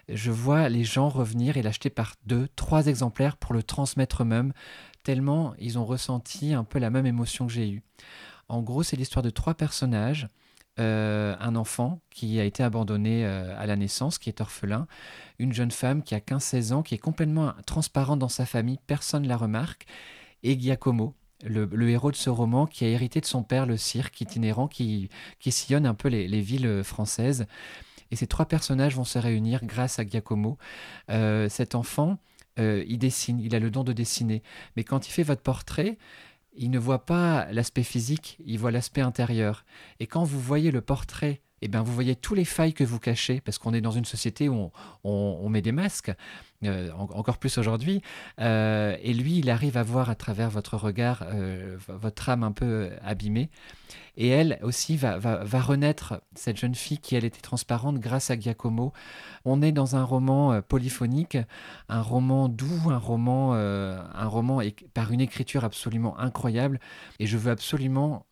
Je 0.09 0.31
vois 0.31 0.69
les 0.69 0.83
gens 0.83 1.07
revenir 1.07 1.55
et 1.55 1.61
l'acheter 1.61 1.91
par 1.91 2.15
deux, 2.25 2.47
trois 2.55 2.87
exemplaires 2.87 3.37
pour 3.37 3.53
le 3.53 3.61
transmettre 3.61 4.23
eux-mêmes, 4.23 4.53
tellement 5.03 5.53
ils 5.59 5.77
ont 5.77 5.85
ressenti 5.85 6.55
un 6.55 6.63
peu 6.63 6.79
la 6.79 6.89
même 6.89 7.05
émotion 7.05 7.45
que 7.45 7.53
j'ai 7.53 7.69
eue. 7.69 7.83
En 8.47 8.61
gros, 8.61 8.83
c'est 8.83 8.95
l'histoire 8.95 9.23
de 9.23 9.29
trois 9.29 9.55
personnages. 9.55 10.29
Euh, 10.77 11.37
un 11.39 11.55
enfant 11.55 12.01
qui 12.09 12.37
a 12.37 12.43
été 12.43 12.61
abandonné 12.61 13.25
euh, 13.25 13.57
à 13.57 13.65
la 13.65 13.77
naissance, 13.77 14.17
qui 14.17 14.27
est 14.27 14.41
orphelin, 14.41 14.87
une 15.39 15.53
jeune 15.53 15.71
femme 15.71 16.03
qui 16.03 16.15
a 16.15 16.19
15-16 16.19 16.73
ans, 16.73 16.83
qui 16.83 16.95
est 16.95 16.99
complètement 16.99 17.53
transparente 17.65 18.19
dans 18.19 18.27
sa 18.27 18.45
famille, 18.45 18.77
personne 18.85 19.23
ne 19.23 19.29
la 19.29 19.37
remarque, 19.37 19.85
et 20.43 20.59
Giacomo, 20.59 21.15
le, 21.45 21.89
héros 21.89 22.11
de 22.11 22.17
ce 22.17 22.29
roman 22.29 22.65
qui 22.65 22.83
a 22.83 22.89
hérité 22.89 23.21
de 23.21 23.25
son 23.25 23.41
père 23.41 23.65
le 23.65 23.77
cirque 23.77 24.19
itinérant 24.19 24.67
qui, 24.67 25.09
qui 25.39 25.53
sillonne 25.53 25.85
un 25.85 25.93
peu 25.93 26.09
les, 26.09 26.41
villes 26.41 26.83
françaises. 26.83 27.45
Et 28.11 28.17
ces 28.17 28.27
trois 28.27 28.45
personnages 28.45 28.95
vont 28.95 29.05
se 29.05 29.17
réunir 29.17 29.65
grâce 29.65 29.97
à 29.99 30.05
Giacomo. 30.05 30.57
Euh, 31.09 31.47
cet 31.47 31.73
enfant, 31.73 32.17
il 32.57 32.97
dessine, 32.97 33.39
il 33.39 33.55
a 33.55 33.59
le 33.59 33.69
don 33.69 33.83
de 33.83 33.93
dessiner. 33.93 34.43
Mais 34.75 34.83
quand 34.83 35.07
il 35.07 35.11
fait 35.11 35.23
votre 35.23 35.41
portrait, 35.41 35.97
il 36.57 36.71
ne 36.71 36.79
voit 36.79 37.05
pas 37.05 37.51
l'aspect 37.51 37.83
physique, 37.83 38.37
il 38.45 38.59
voit 38.59 38.71
l'aspect 38.71 39.01
intérieur. 39.01 39.65
Et 39.99 40.07
quand 40.07 40.23
vous 40.23 40.39
voyez 40.39 40.71
le 40.71 40.81
portrait 40.81 41.41
eh 41.61 41.67
bien, 41.67 41.81
vous 41.81 41.93
voyez 41.93 42.15
tous 42.15 42.35
les 42.35 42.43
failles 42.43 42.73
que 42.73 42.83
vous 42.83 42.99
cachez, 42.99 43.39
parce 43.39 43.57
qu'on 43.57 43.73
est 43.73 43.81
dans 43.81 43.91
une 43.91 44.05
société 44.05 44.49
où 44.49 44.71
on, 45.03 45.49
met 45.49 45.61
des 45.61 45.71
masques, 45.71 46.11
euh, 46.65 46.91
encore 46.91 47.37
plus 47.37 47.57
aujourd'hui. 47.57 48.01
Euh, 48.41 48.97
et 49.01 49.13
lui, 49.13 49.39
il 49.39 49.49
arrive 49.49 49.77
à 49.77 49.83
voir 49.83 50.09
à 50.09 50.15
travers 50.15 50.49
votre 50.49 50.75
regard, 50.75 51.23
euh, 51.31 51.77
votre 51.87 52.27
âme 52.29 52.43
un 52.43 52.51
peu 52.51 52.91
abîmée. 53.01 53.49
Et 54.17 54.29
elle 54.29 54.59
aussi 54.63 54.97
va, 54.97 55.17
va, 55.17 55.61
renaître, 55.61 56.21
cette 56.35 56.57
jeune 56.57 56.75
fille 56.75 56.99
qui, 56.99 57.15
elle, 57.15 57.25
était 57.25 57.41
transparente 57.41 57.99
grâce 57.99 58.31
à 58.31 58.39
Giacomo. 58.39 58.91
On 59.45 59.61
est 59.61 59.71
dans 59.71 59.95
un 59.95 60.03
roman 60.03 60.61
polyphonique, 60.61 61.37
un 61.89 62.01
roman 62.01 62.47
doux, 62.47 62.89
un 62.89 62.97
roman, 62.97 63.53
un 63.53 64.27
roman 64.27 64.61
par 64.93 65.11
une 65.11 65.19
écriture 65.19 65.65
absolument 65.65 66.17
incroyable. 66.17 66.79
Et 67.19 67.27
je 67.27 67.37
veux 67.37 67.51
absolument 67.51 68.25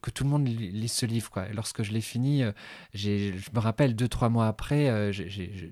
que, 0.00 0.10
tout 0.10 0.24
le 0.24 0.30
monde 0.30 0.46
lise 0.46 0.92
ce 0.92 1.06
livre. 1.06 1.30
Quoi. 1.30 1.46
Lorsque 1.52 1.82
je 1.82 1.92
l'ai 1.92 2.00
fini, 2.00 2.42
euh, 2.42 2.52
je 2.94 3.32
me 3.54 3.58
rappelle 3.58 3.94
deux, 3.94 4.08
trois 4.08 4.28
mois 4.28 4.46
après, 4.46 4.88
euh, 4.88 5.12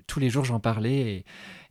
tous 0.07 0.19
les 0.19 0.29
jours 0.29 0.45
j'en 0.45 0.59
parlais. 0.59 1.25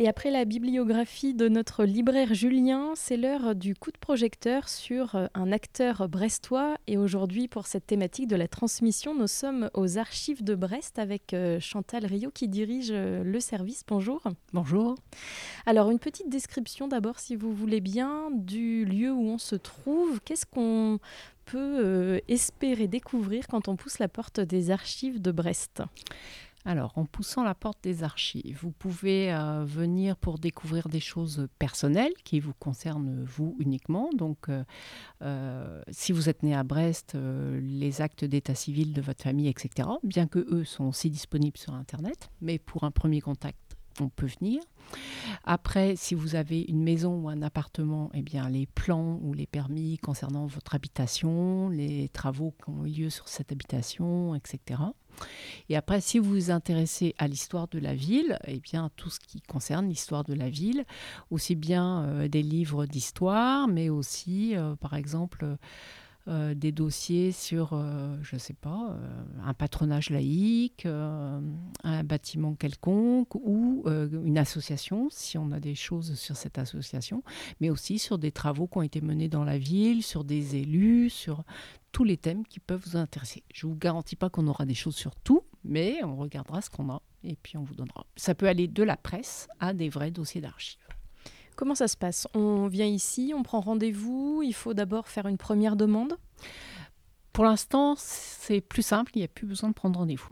Et 0.00 0.06
après 0.06 0.30
la 0.30 0.44
bibliographie 0.44 1.34
de 1.34 1.48
notre 1.48 1.84
libraire 1.84 2.32
Julien, 2.32 2.92
c'est 2.94 3.16
l'heure 3.16 3.56
du 3.56 3.74
coup 3.74 3.90
de 3.90 3.98
projecteur 3.98 4.68
sur 4.68 5.16
euh, 5.16 5.26
un 5.34 5.50
acteur 5.50 6.08
brestois. 6.08 6.76
Et 6.86 6.96
aujourd'hui, 6.96 7.48
pour 7.48 7.66
cette 7.66 7.84
thématique 7.84 8.28
de 8.28 8.36
la 8.36 8.46
transmission, 8.46 9.12
nous 9.12 9.26
sommes 9.26 9.70
aux 9.74 9.98
archives 9.98 10.44
de 10.44 10.54
Brest 10.54 11.00
avec 11.00 11.34
euh, 11.34 11.58
Chantal 11.58 12.06
Rio 12.06 12.30
qui 12.30 12.46
dirige 12.46 12.92
euh, 12.92 13.24
le 13.24 13.40
service. 13.40 13.82
Bonjour. 13.88 14.22
Bonjour. 14.52 14.94
Alors, 15.66 15.90
une 15.90 15.98
petite 15.98 16.28
description 16.28 16.86
d'abord, 16.86 17.18
si 17.18 17.34
vous 17.34 17.52
voulez 17.52 17.80
bien, 17.80 18.30
du 18.30 18.84
lieu 18.84 19.10
où 19.10 19.28
on 19.28 19.38
se 19.38 19.56
trouve. 19.56 20.20
Qu'est-ce 20.20 20.46
qu'on 20.46 21.00
peut 21.44 22.20
espérer 22.28 22.86
découvrir 22.86 23.48
quand 23.48 23.66
on 23.66 23.74
pousse 23.74 23.98
la 23.98 24.06
porte 24.06 24.38
des 24.38 24.70
archives 24.70 25.20
de 25.20 25.32
Brest? 25.32 25.82
Alors, 26.64 26.92
en 26.96 27.04
poussant 27.04 27.44
la 27.44 27.54
porte 27.54 27.78
des 27.82 28.02
archives, 28.02 28.58
vous 28.60 28.72
pouvez 28.72 29.32
euh, 29.32 29.64
venir 29.64 30.16
pour 30.16 30.38
découvrir 30.38 30.88
des 30.88 31.00
choses 31.00 31.48
personnelles 31.58 32.12
qui 32.24 32.40
vous 32.40 32.52
concernent 32.52 33.24
vous 33.24 33.56
uniquement. 33.58 34.10
Donc, 34.12 34.48
euh, 34.48 34.64
euh, 35.22 35.80
si 35.90 36.12
vous 36.12 36.28
êtes 36.28 36.42
né 36.42 36.54
à 36.54 36.64
Brest, 36.64 37.16
les 37.16 38.00
actes 38.00 38.24
d'état 38.24 38.54
civil 38.54 38.92
de 38.92 39.00
votre 39.00 39.22
famille, 39.22 39.48
etc., 39.48 39.88
bien 40.02 40.26
que 40.26 40.40
eux 40.50 40.64
sont 40.64 40.84
aussi 40.84 41.10
disponibles 41.10 41.58
sur 41.58 41.74
Internet, 41.74 42.30
mais 42.40 42.58
pour 42.58 42.84
un 42.84 42.90
premier 42.90 43.20
contact, 43.20 43.58
on 44.00 44.08
peut 44.08 44.28
venir. 44.40 44.62
Après, 45.44 45.96
si 45.96 46.14
vous 46.14 46.34
avez 46.34 46.62
une 46.62 46.82
maison 46.82 47.22
ou 47.22 47.28
un 47.28 47.42
appartement, 47.42 48.10
eh 48.14 48.22
bien, 48.22 48.48
les 48.48 48.66
plans 48.66 49.18
ou 49.22 49.32
les 49.32 49.46
permis 49.46 49.98
concernant 49.98 50.46
votre 50.46 50.74
habitation, 50.74 51.68
les 51.68 52.08
travaux 52.08 52.54
qui 52.62 52.70
ont 52.70 52.84
eu 52.84 52.90
lieu 52.90 53.10
sur 53.10 53.28
cette 53.28 53.52
habitation, 53.52 54.34
etc. 54.34 54.80
Et 55.68 55.76
après, 55.76 56.00
si 56.00 56.18
vous 56.18 56.30
vous 56.30 56.50
intéressez 56.50 57.14
à 57.18 57.28
l'histoire 57.28 57.68
de 57.68 57.78
la 57.78 57.94
ville, 57.94 58.38
eh 58.46 58.58
bien, 58.58 58.90
tout 58.96 59.10
ce 59.10 59.20
qui 59.20 59.40
concerne 59.40 59.88
l'histoire 59.88 60.24
de 60.24 60.34
la 60.34 60.48
ville, 60.48 60.84
aussi 61.30 61.54
bien 61.54 62.04
euh, 62.04 62.28
des 62.28 62.42
livres 62.42 62.86
d'histoire, 62.86 63.68
mais 63.68 63.88
aussi, 63.88 64.56
euh, 64.56 64.74
par 64.76 64.94
exemple, 64.94 65.44
euh, 66.28 66.54
des 66.54 66.72
dossiers 66.72 67.32
sur, 67.32 67.70
je 68.22 68.36
ne 68.36 68.38
sais 68.38 68.54
pas, 68.54 68.96
un 69.44 69.54
patronage 69.54 70.10
laïque, 70.10 70.86
un 70.86 72.04
bâtiment 72.04 72.54
quelconque 72.54 73.34
ou 73.34 73.84
une 73.86 74.38
association, 74.38 75.08
si 75.10 75.38
on 75.38 75.50
a 75.52 75.60
des 75.60 75.74
choses 75.74 76.14
sur 76.14 76.36
cette 76.36 76.58
association, 76.58 77.22
mais 77.60 77.70
aussi 77.70 77.98
sur 77.98 78.18
des 78.18 78.32
travaux 78.32 78.66
qui 78.66 78.78
ont 78.78 78.82
été 78.82 79.00
menés 79.00 79.28
dans 79.28 79.44
la 79.44 79.58
ville, 79.58 80.02
sur 80.02 80.24
des 80.24 80.56
élus, 80.56 81.10
sur 81.10 81.44
tous 81.92 82.04
les 82.04 82.16
thèmes 82.16 82.46
qui 82.46 82.60
peuvent 82.60 82.82
vous 82.84 82.96
intéresser. 82.96 83.42
Je 83.52 83.66
ne 83.66 83.72
vous 83.72 83.78
garantis 83.78 84.16
pas 84.16 84.30
qu'on 84.30 84.46
aura 84.46 84.64
des 84.64 84.74
choses 84.74 84.96
sur 84.96 85.14
tout, 85.16 85.42
mais 85.64 86.02
on 86.04 86.16
regardera 86.16 86.60
ce 86.60 86.70
qu'on 86.70 86.90
a 86.90 87.02
et 87.24 87.36
puis 87.36 87.56
on 87.56 87.62
vous 87.62 87.74
donnera. 87.74 88.06
Ça 88.16 88.34
peut 88.34 88.46
aller 88.46 88.68
de 88.68 88.82
la 88.82 88.96
presse 88.96 89.48
à 89.60 89.74
des 89.74 89.88
vrais 89.88 90.10
dossiers 90.10 90.40
d'archives. 90.40 90.78
Comment 91.58 91.74
ça 91.74 91.88
se 91.88 91.96
passe? 91.96 92.28
On 92.34 92.68
vient 92.68 92.86
ici, 92.86 93.32
on 93.34 93.42
prend 93.42 93.58
rendez-vous, 93.58 94.42
il 94.44 94.54
faut 94.54 94.74
d'abord 94.74 95.08
faire 95.08 95.26
une 95.26 95.38
première 95.38 95.74
demande? 95.74 96.16
Pour 97.32 97.42
l'instant, 97.42 97.96
c'est 97.98 98.60
plus 98.60 98.84
simple, 98.84 99.10
il 99.16 99.18
n'y 99.18 99.24
a 99.24 99.28
plus 99.28 99.44
besoin 99.44 99.68
de 99.68 99.74
prendre 99.74 99.98
rendez-vous. 99.98 100.28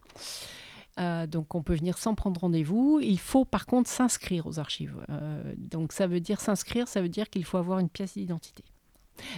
Euh, 1.01 1.27
donc 1.27 1.57
on 1.57 1.65
peut 1.65 1.75
venir 1.75 1.99
sans 1.99 2.15
prendre 2.15 2.41
rendez-vous. 2.41 3.01
Il 3.03 3.19
faut 3.19 3.45
par 3.45 3.67
contre 3.67 3.91
s'inscrire 3.91 4.47
aux 4.47 4.61
archives. 4.61 5.05
Euh, 5.11 5.53
donc 5.59 5.93
ça 5.93 6.07
veut 6.07 6.21
dire 6.21 6.41
s'inscrire, 6.41 6.87
ça 6.87 7.03
veut 7.03 7.09
dire 7.09 7.29
qu'il 7.29 7.45
faut 7.45 7.59
avoir 7.59 7.81
une 7.81 7.89
pièce 7.89 8.13
d'identité. 8.13 8.63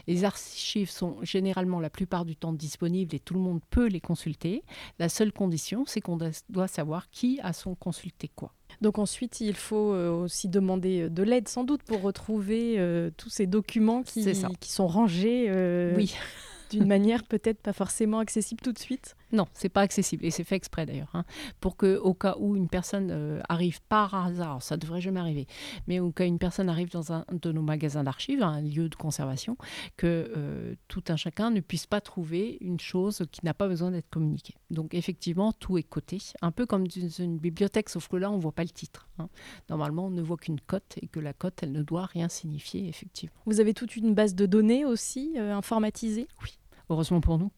Les 0.07 0.25
archives 0.25 0.91
sont 0.91 1.17
généralement 1.23 1.81
la 1.81 1.91
plupart 1.91 2.25
du 2.25 2.37
temps 2.37 2.53
disponibles 2.53 3.15
et 3.15 3.21
tout 3.21 3.35
le 3.35 3.41
monde 3.41 3.61
peut 3.71 3.87
les 3.87 4.01
consulter. 4.01 4.63
La 4.99 5.09
seule 5.09 5.33
condition, 5.33 5.85
c'est 5.87 6.01
qu'on 6.01 6.19
doit 6.49 6.69
savoir 6.69 7.11
qui 7.11 7.41
a 7.43 7.53
son 7.53 7.75
consulté 7.75 8.29
quoi. 8.35 8.53
Donc 8.81 8.99
ensuite, 8.99 9.41
il 9.41 9.55
faut 9.55 9.93
euh, 9.93 10.11
aussi 10.11 10.49
demander 10.49 11.03
euh, 11.03 11.09
de 11.09 11.23
l'aide 11.23 11.49
sans 11.49 11.65
doute 11.65 11.83
pour 11.83 12.03
retrouver 12.03 12.79
euh, 12.79 13.11
tous 13.17 13.31
ces 13.31 13.47
documents 13.47 14.03
qui, 14.03 14.25
qui 14.61 14.73
sont 14.73 14.87
rangés. 14.87 15.51
oui 15.97 16.15
d'une 16.71 16.87
manière 16.87 17.25
peut-être 17.25 17.63
pas 17.63 17.73
forcément 17.73 18.19
accessible 18.19 18.61
tout 18.61 18.73
de 18.73 18.79
suite 18.79 19.17
Non, 19.33 19.47
c'est 19.53 19.69
pas 19.69 19.83
accessible 19.83 20.25
et 20.25 20.31
c'est 20.31 20.45
fait 20.45 20.57
exprès 20.57 20.87
d'ailleurs, 20.87 21.11
hein, 21.15 21.25
pour 21.61 21.77
que 21.77 21.97
au 21.97 22.15
cas 22.15 22.37
où 22.39 22.57
une 22.57 22.69
personne 22.69 23.11
euh, 23.11 23.41
arrive 23.49 23.81
par 23.89 24.15
hasard, 24.15 24.63
ça 24.63 24.77
devrait 24.77 25.01
jamais 25.01 25.21
arriver, 25.21 25.47
mais 25.87 26.01
au 26.01 26.11
cas 26.11 26.25
où 26.25 26.29
une 26.29 26.39
personne 26.39 26.69
arrive 26.69 26.91
dans 26.91 27.13
un 27.13 27.25
de 27.31 27.53
nos 27.53 27.63
magasins 27.63 28.05
d'archives, 28.05 28.43
un 28.43 28.63
lieu 28.63 28.89
de 28.89 28.95
conservation, 28.95 29.57
que 29.97 30.33
euh, 30.37 30.75
tout 30.89 31.05
un 31.09 31.17
chacun 31.17 31.51
ne 31.51 31.61
puisse 31.61 31.87
pas 31.87 32.01
trouver 32.01 32.57
une 32.61 32.81
chose 32.81 33.27
qui 33.31 33.45
n'a 33.45 33.53
pas 33.53 33.69
besoin 33.69 33.91
d'être 33.91 34.09
communiquée. 34.09 34.55
Donc 34.71 34.95
effectivement, 34.95 35.53
tout 35.53 35.77
est 35.77 35.83
coté, 35.83 36.19
un 36.41 36.51
peu 36.51 36.65
comme 36.65 36.87
dans 36.87 37.09
une 37.19 37.39
bibliothèque, 37.39 37.91
sauf 37.91 38.09
que 38.09 38.17
là 38.17 38.31
on 38.31 38.39
voit 38.39 38.53
pas 38.53 38.65
le 38.65 38.71
titre. 38.71 39.09
Hein. 39.19 39.29
Normalement, 39.69 40.07
on 40.07 40.11
ne 40.11 40.23
voit 40.23 40.39
qu'une 40.39 40.61
cote 40.61 40.95
et 41.03 41.09
que 41.09 41.21
la 41.21 41.35
cote, 41.35 41.63
elle 41.63 41.73
ne 41.73 41.83
doit 41.83 42.07
rien 42.07 42.29
signifier 42.29 42.89
effectivement. 42.89 43.37
Vous 43.47 43.61
avez 43.61 43.75
toute 43.75 43.97
une 43.97 44.15
base 44.15 44.35
de 44.35 44.47
données 44.47 44.87
aussi 44.87 45.35
euh, 45.37 45.55
informatisée? 45.55 46.29
Oui 46.43 46.59
heureusement 46.91 47.21
pour 47.21 47.39
nous. 47.39 47.51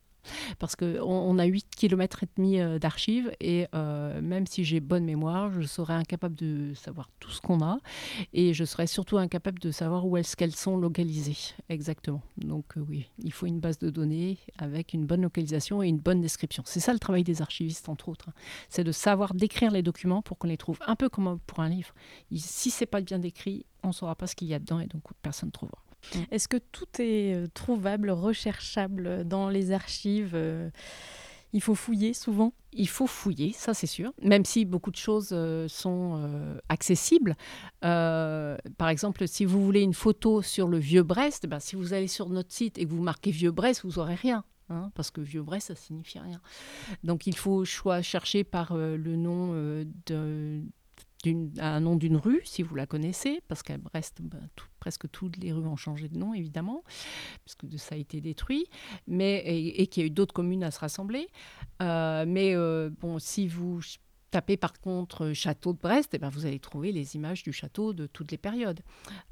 Parce 0.58 0.76
qu'on 0.76 1.00
on 1.00 1.38
a 1.38 1.44
8 1.44 1.66
km 1.76 2.24
et 2.24 2.28
demi 2.36 2.78
d'archives 2.78 3.30
et 3.40 3.66
même 3.72 4.46
si 4.46 4.64
j'ai 4.64 4.80
bonne 4.80 5.04
mémoire, 5.04 5.50
je 5.52 5.66
serais 5.66 5.94
incapable 5.94 6.34
de 6.34 6.72
savoir 6.74 7.08
tout 7.20 7.30
ce 7.30 7.40
qu'on 7.40 7.62
a 7.62 7.78
et 8.32 8.54
je 8.54 8.64
serais 8.64 8.86
surtout 8.86 9.18
incapable 9.18 9.58
de 9.58 9.70
savoir 9.70 10.06
où 10.06 10.16
est-ce 10.16 10.36
qu'elles 10.36 10.54
sont 10.56 10.76
localisées 10.76 11.36
exactement. 11.68 12.22
Donc 12.36 12.74
oui, 12.76 13.06
il 13.22 13.32
faut 13.32 13.46
une 13.46 13.60
base 13.60 13.78
de 13.78 13.90
données 13.90 14.38
avec 14.58 14.92
une 14.92 15.06
bonne 15.06 15.22
localisation 15.22 15.82
et 15.82 15.88
une 15.88 15.98
bonne 15.98 16.20
description. 16.20 16.62
C'est 16.66 16.80
ça 16.80 16.92
le 16.92 16.98
travail 16.98 17.24
des 17.24 17.42
archivistes 17.42 17.88
entre 17.88 18.08
autres, 18.08 18.28
hein. 18.28 18.34
c'est 18.68 18.84
de 18.84 18.92
savoir 18.92 19.34
décrire 19.34 19.70
les 19.70 19.82
documents 19.82 20.22
pour 20.22 20.38
qu'on 20.38 20.48
les 20.48 20.56
trouve 20.56 20.78
un 20.86 20.96
peu 20.96 21.08
comme 21.08 21.38
pour 21.46 21.60
un 21.60 21.68
livre. 21.68 21.94
Si 22.34 22.70
c'est 22.70 22.86
pas 22.86 23.00
bien 23.00 23.18
décrit, 23.18 23.64
on 23.82 23.92
saura 23.92 24.14
pas 24.14 24.26
ce 24.26 24.34
qu'il 24.34 24.48
y 24.48 24.54
a 24.54 24.58
dedans 24.58 24.80
et 24.80 24.86
donc 24.86 25.02
personne 25.22 25.48
ne 25.48 25.52
trouvera. 25.52 25.78
Mm. 26.14 26.18
Est-ce 26.30 26.48
que 26.48 26.56
tout 26.56 26.88
est 26.98 27.34
euh, 27.34 27.46
trouvable, 27.52 28.10
recherchable 28.10 29.26
dans 29.26 29.48
les 29.48 29.72
archives 29.72 30.32
euh, 30.34 30.70
il 31.52 31.60
faut 31.62 31.74
fouiller 31.74 32.14
souvent? 32.14 32.52
Il 32.72 32.88
faut 32.88 33.08
fouiller, 33.08 33.52
ça 33.52 33.74
c'est 33.74 33.88
sûr, 33.88 34.12
même 34.22 34.44
si 34.44 34.64
beaucoup 34.64 34.92
de 34.92 34.96
choses 34.96 35.30
euh, 35.32 35.66
sont 35.66 36.22
accessibles. 36.68 37.36
par 37.80 38.88
exemple, 38.88 39.26
si 39.26 39.44
vous 39.44 39.64
voulez 39.64 39.80
une 39.80 39.94
photo 39.94 40.42
sur 40.42 40.68
le 40.68 40.78
vieux 40.78 41.02
Brest, 41.02 41.48
ben, 41.48 41.58
si 41.58 41.74
vous 41.74 41.92
allez 41.92 42.06
sur 42.06 42.28
notre 42.28 42.52
site 42.52 42.78
et 42.78 42.84
que 42.84 42.90
vous 42.90 43.02
marquez 43.02 43.32
vieux 43.32 43.50
Brest, 43.50 43.82
vous 43.82 43.98
n'aurez 43.98 44.14
rien. 44.14 44.44
Hein, 44.68 44.92
parce 44.94 45.10
que 45.10 45.20
vieux 45.20 45.42
Brest, 45.42 45.66
ça 45.66 45.74
signifie 45.74 46.20
rien. 46.20 46.40
Donc 47.02 47.26
il 47.26 47.36
faut 47.36 47.64
choix, 47.64 48.02
chercher 48.02 48.44
par 48.44 48.76
le 48.76 49.16
nom 49.16 49.52
de, 50.06 50.62
un 51.58 51.80
nom 51.80 51.96
d'une 51.96 52.16
rue, 52.16 52.40
si 52.44 52.62
vous 52.62 52.74
la 52.74 52.86
connaissez, 52.86 53.40
parce 53.48 53.62
qu'à 53.62 53.76
Brest, 53.78 54.18
ben, 54.22 54.48
presque 54.78 55.10
toutes 55.10 55.36
les 55.36 55.52
rues 55.52 55.66
ont 55.66 55.76
changé 55.76 56.08
de 56.08 56.18
nom, 56.18 56.34
évidemment, 56.34 56.82
puisque 57.44 57.78
ça 57.78 57.94
a 57.94 57.98
été 57.98 58.20
détruit, 58.20 58.66
mais, 59.06 59.42
et, 59.46 59.86
qu'il 59.86 60.02
y 60.02 60.04
a 60.04 60.06
eu 60.06 60.10
d'autres 60.10 60.34
communes 60.34 60.64
à 60.64 60.70
se 60.70 60.78
rassembler. 60.78 61.28
Euh, 61.82 62.24
mais 62.26 62.54
euh, 62.54 62.90
bon, 63.00 63.18
si 63.18 63.48
vous 63.48 63.80
tapez 64.30 64.56
par 64.56 64.72
contre 64.80 65.32
château 65.32 65.72
de 65.72 65.78
Brest, 65.78 66.14
et 66.14 66.16
eh 66.16 66.18
ben, 66.18 66.28
vous 66.28 66.46
allez 66.46 66.60
trouver 66.60 66.92
les 66.92 67.16
images 67.16 67.42
du 67.42 67.52
château 67.52 67.92
de 67.92 68.06
toutes 68.06 68.30
les 68.30 68.38
périodes. 68.38 68.80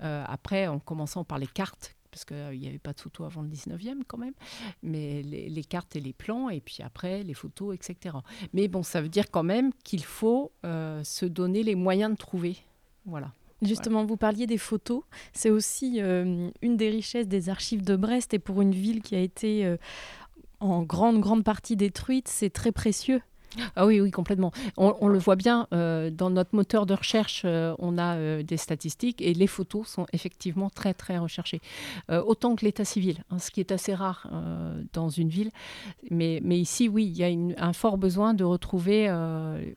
Euh, 0.03 0.25
après, 0.27 0.67
en 0.67 0.79
commençant 0.79 1.25
par 1.25 1.39
les 1.39 1.47
cartes 1.47 1.98
parce 2.19 2.25
qu'il 2.25 2.37
euh, 2.37 2.57
n'y 2.57 2.67
avait 2.67 2.81
pas 2.81 2.93
de 2.93 3.01
photos 3.01 3.27
avant 3.27 3.43
le 3.43 3.49
19e 3.49 4.03
quand 4.07 4.19
même, 4.19 4.35
mais 4.83 5.23
les, 5.23 5.65
cartes 5.65 5.95
et 5.95 6.01
les 6.01 6.13
plans, 6.13 6.49
et 6.49 6.61
puis 6.61 6.79
après 6.83 7.23
les 7.23 7.35
photos, 7.35 7.77
etc. 7.77 8.17
Mais 8.53 8.67
bon, 8.67 8.83
ça 8.83 9.01
veut 9.01 9.09
dire 9.09 9.31
quand 9.31 9.45
même 9.45 9.73
qu'il 9.85 10.03
faut 10.03 10.51
euh, 10.65 11.05
se 11.05 11.27
donner 11.27 11.63
les 11.63 11.77
moyens 11.77 12.11
de 12.11 12.17
trouver. 12.17 12.57
Voilà. 13.07 13.33
Justement, 13.63 14.05
vous 14.05 14.17
parliez 14.17 14.47
des 14.47 14.59
photos. 14.59 15.03
C'est 15.33 15.51
aussi 15.51 16.01
euh, 16.01 16.51
une 16.61 16.77
des 16.77 16.91
richesses 16.91 17.29
des 17.29 17.51
archives 17.51 17.85
de 17.85 17.95
Brest, 17.95 18.35
et 18.35 18.41
pour 18.41 18.63
une 18.63 18.73
ville 18.73 19.01
qui 19.01 19.15
a 19.15 19.21
été 19.21 19.77
en 20.59 20.83
grande, 20.83 21.21
grande 21.21 21.45
partie 21.45 21.77
détruite, 21.77 22.27
c'est 22.27 22.51
très 22.51 22.73
précieux. 22.73 23.23
Ah 23.77 23.87
oui, 23.87 24.01
oui, 24.01 24.11
complètement. 24.11 24.53
On, 24.77 25.09
le 25.09 25.19
voit 25.19 25.37
bien, 25.37 25.67
euh, 25.73 26.11
dans 26.11 26.31
notre 26.31 26.55
moteur 26.55 26.87
de 26.87 26.95
recherche, 26.95 27.43
euh, 27.45 27.75
on 27.79 27.99
a 27.99 28.17
euh, 28.17 28.43
des 28.43 28.57
statistiques 28.57 29.23
et 29.23 29.35
les 29.35 29.47
photos 29.47 29.87
sont 29.87 30.07
effectivement 30.13 30.71
très, 30.71 30.95
très 30.95 31.19
recherchées. 31.19 31.61
autant 32.09 32.57
que 32.57 32.65
l'état 32.65 32.85
civil, 32.85 33.25
hein, 33.31 33.39
ce 33.39 33.51
qui 33.51 33.61
est 33.61 33.73
assez 33.73 33.95
rare 33.95 34.31
dans 34.93 35.09
une 35.09 35.29
ville. 35.29 35.51
Mais, 36.11 36.41
mais 36.43 36.59
ici, 36.59 36.89
oui, 36.89 37.07
il 37.07 37.17
y 37.17 37.25
a 37.25 37.63
un 37.63 37.73
fort 37.73 37.99
besoin 37.99 38.35
de 38.35 38.45
retrouver 38.45 39.09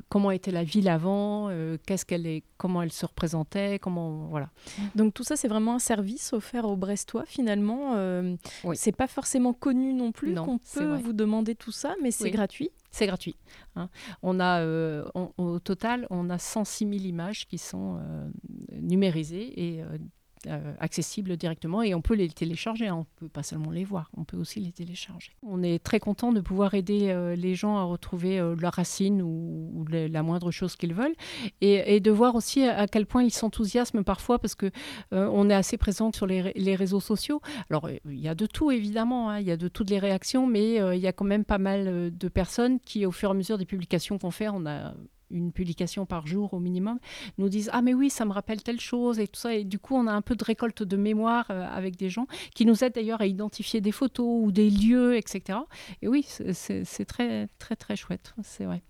comment 0.09 0.31
était 0.31 0.51
la 0.51 0.63
ville 0.63 0.89
avant, 0.89 1.49
qu'est-ce 1.85 2.05
qu'elle 2.05 2.27
est, 2.27 2.43
comment 2.57 2.81
elle 2.81 2.91
se 2.91 3.05
représentait, 3.05 3.79
comment... 3.79 4.27
Voilà. 4.29 4.49
Donc 4.95 5.13
tout 5.13 5.23
ça, 5.23 5.35
c'est 5.35 5.47
vraiment 5.47 5.75
un 5.75 5.79
service 5.79 6.33
offert 6.33 6.65
aux 6.65 6.75
Brestois, 6.75 7.23
finalement. 7.25 7.95
Oui. 8.63 8.75
C'est 8.75 8.95
pas 8.95 9.07
forcément 9.07 9.53
connu 9.53 9.93
non 9.93 10.11
plus 10.11 10.35
qu'on 10.35 10.59
peut 10.73 10.95
vous 10.95 11.13
demander 11.13 11.55
tout 11.55 11.71
ça, 11.71 11.95
mais 12.01 12.11
c'est 12.11 12.31
gratuit. 12.31 12.71
C'est 12.91 13.07
gratuit. 13.07 13.35
Hein. 13.75 13.89
On 14.21 14.39
a, 14.39 14.61
euh, 14.61 15.05
au 15.37 15.59
total, 15.59 16.07
on 16.09 16.29
a 16.29 16.37
106 16.37 16.85
000 16.89 17.05
images 17.05 17.47
qui 17.47 17.57
sont 17.57 17.97
euh, 17.99 18.29
numérisées 18.73 19.77
et 19.77 19.83
euh, 20.47 20.61
euh, 20.61 20.73
accessibles 20.79 21.37
directement 21.37 21.81
et 21.81 21.93
on 21.93 22.01
peut 22.01 22.15
les 22.15 22.29
télécharger. 22.29 22.87
Hein. 22.87 22.95
On 22.95 23.05
peut 23.19 23.29
pas 23.29 23.43
seulement 23.43 23.71
les 23.71 23.83
voir, 23.83 24.09
on 24.17 24.23
peut 24.23 24.37
aussi 24.37 24.59
les 24.59 24.71
télécharger. 24.71 25.31
On 25.43 25.61
est 25.63 25.83
très 25.83 25.99
content 25.99 26.31
de 26.31 26.39
pouvoir 26.41 26.73
aider 26.73 27.09
euh, 27.09 27.35
les 27.35 27.55
gens 27.55 27.77
à 27.77 27.83
retrouver 27.83 28.39
euh, 28.39 28.55
leurs 28.55 28.73
racines 28.73 29.21
ou, 29.21 29.85
la 29.89 30.23
moindre 30.23 30.51
chose 30.51 30.75
qu'ils 30.75 30.93
veulent 30.93 31.15
et, 31.59 31.99
de 31.99 32.11
voir 32.11 32.35
aussi 32.35 32.63
à, 32.63 32.87
quel 32.87 33.05
point 33.05 33.23
ils 33.23 33.31
s'enthousiasment 33.31 34.03
parfois 34.03 34.39
parce 34.39 34.55
que 34.55 34.71
on 35.11 35.49
est 35.49 35.53
assez 35.53 35.77
présent 35.77 36.11
sur 36.13 36.27
les, 36.27 36.75
réseaux 36.75 36.99
sociaux. 36.99 37.41
Alors 37.69 37.89
il 37.89 38.19
y 38.19 38.27
a 38.27 38.35
de 38.35 38.45
tout 38.45 38.71
évidemment, 38.71 39.29
hein. 39.29 39.39
il 39.39 39.47
y 39.47 39.51
a 39.51 39.57
de 39.57 39.67
toutes 39.67 39.89
les 39.89 39.99
réactions, 39.99 40.47
mais 40.47 40.75
il 40.75 41.01
y 41.01 41.07
a 41.07 41.13
quand 41.13 41.25
même 41.25 41.43
pas 41.43 41.57
mal 41.57 42.11
de 42.15 42.27
personnes 42.29 42.79
qui, 42.79 43.05
au 43.05 43.11
fur 43.11 43.29
et 43.29 43.31
à 43.31 43.33
mesure 43.33 43.57
des 43.57 43.65
publications 43.65 44.17
qu'on 44.17 44.31
fait, 44.31 44.49
on 44.49 44.65
a 44.65 44.93
une 45.31 45.51
publication 45.51 46.05
par 46.05 46.27
jour 46.27 46.53
au 46.53 46.59
minimum, 46.59 46.99
nous 47.37 47.49
disent 47.49 47.69
Ah, 47.73 47.81
mais 47.81 47.93
oui, 47.93 48.09
ça 48.09 48.25
me 48.25 48.31
rappelle 48.31 48.61
telle 48.63 48.79
chose 48.79 49.19
et 49.19 49.27
tout 49.27 49.39
ça. 49.39 49.55
Et 49.55 49.63
du 49.63 49.79
coup, 49.79 49.95
on 49.95 50.07
a 50.07 50.11
un 50.11 50.21
peu 50.21 50.35
de 50.35 50.43
récolte 50.43 50.83
de 50.83 50.97
mémoire 50.97 51.45
euh, 51.49 51.65
avec 51.71 51.95
des 51.95 52.09
gens 52.09 52.27
qui 52.55 52.65
nous 52.65 52.83
aident 52.83 52.93
d'ailleurs 52.95 53.21
à 53.21 53.25
identifier 53.25 53.81
des 53.81 53.91
photos 53.91 54.43
ou 54.43 54.51
des 54.51 54.69
lieux, 54.69 55.15
etc. 55.15 55.59
Et 56.01 56.07
oui, 56.07 56.25
c'est 56.27 57.05
très, 57.05 57.47
très, 57.59 57.75
très 57.75 57.95
chouette. 57.95 58.33
C'est 58.43 58.65
vrai. 58.65 58.81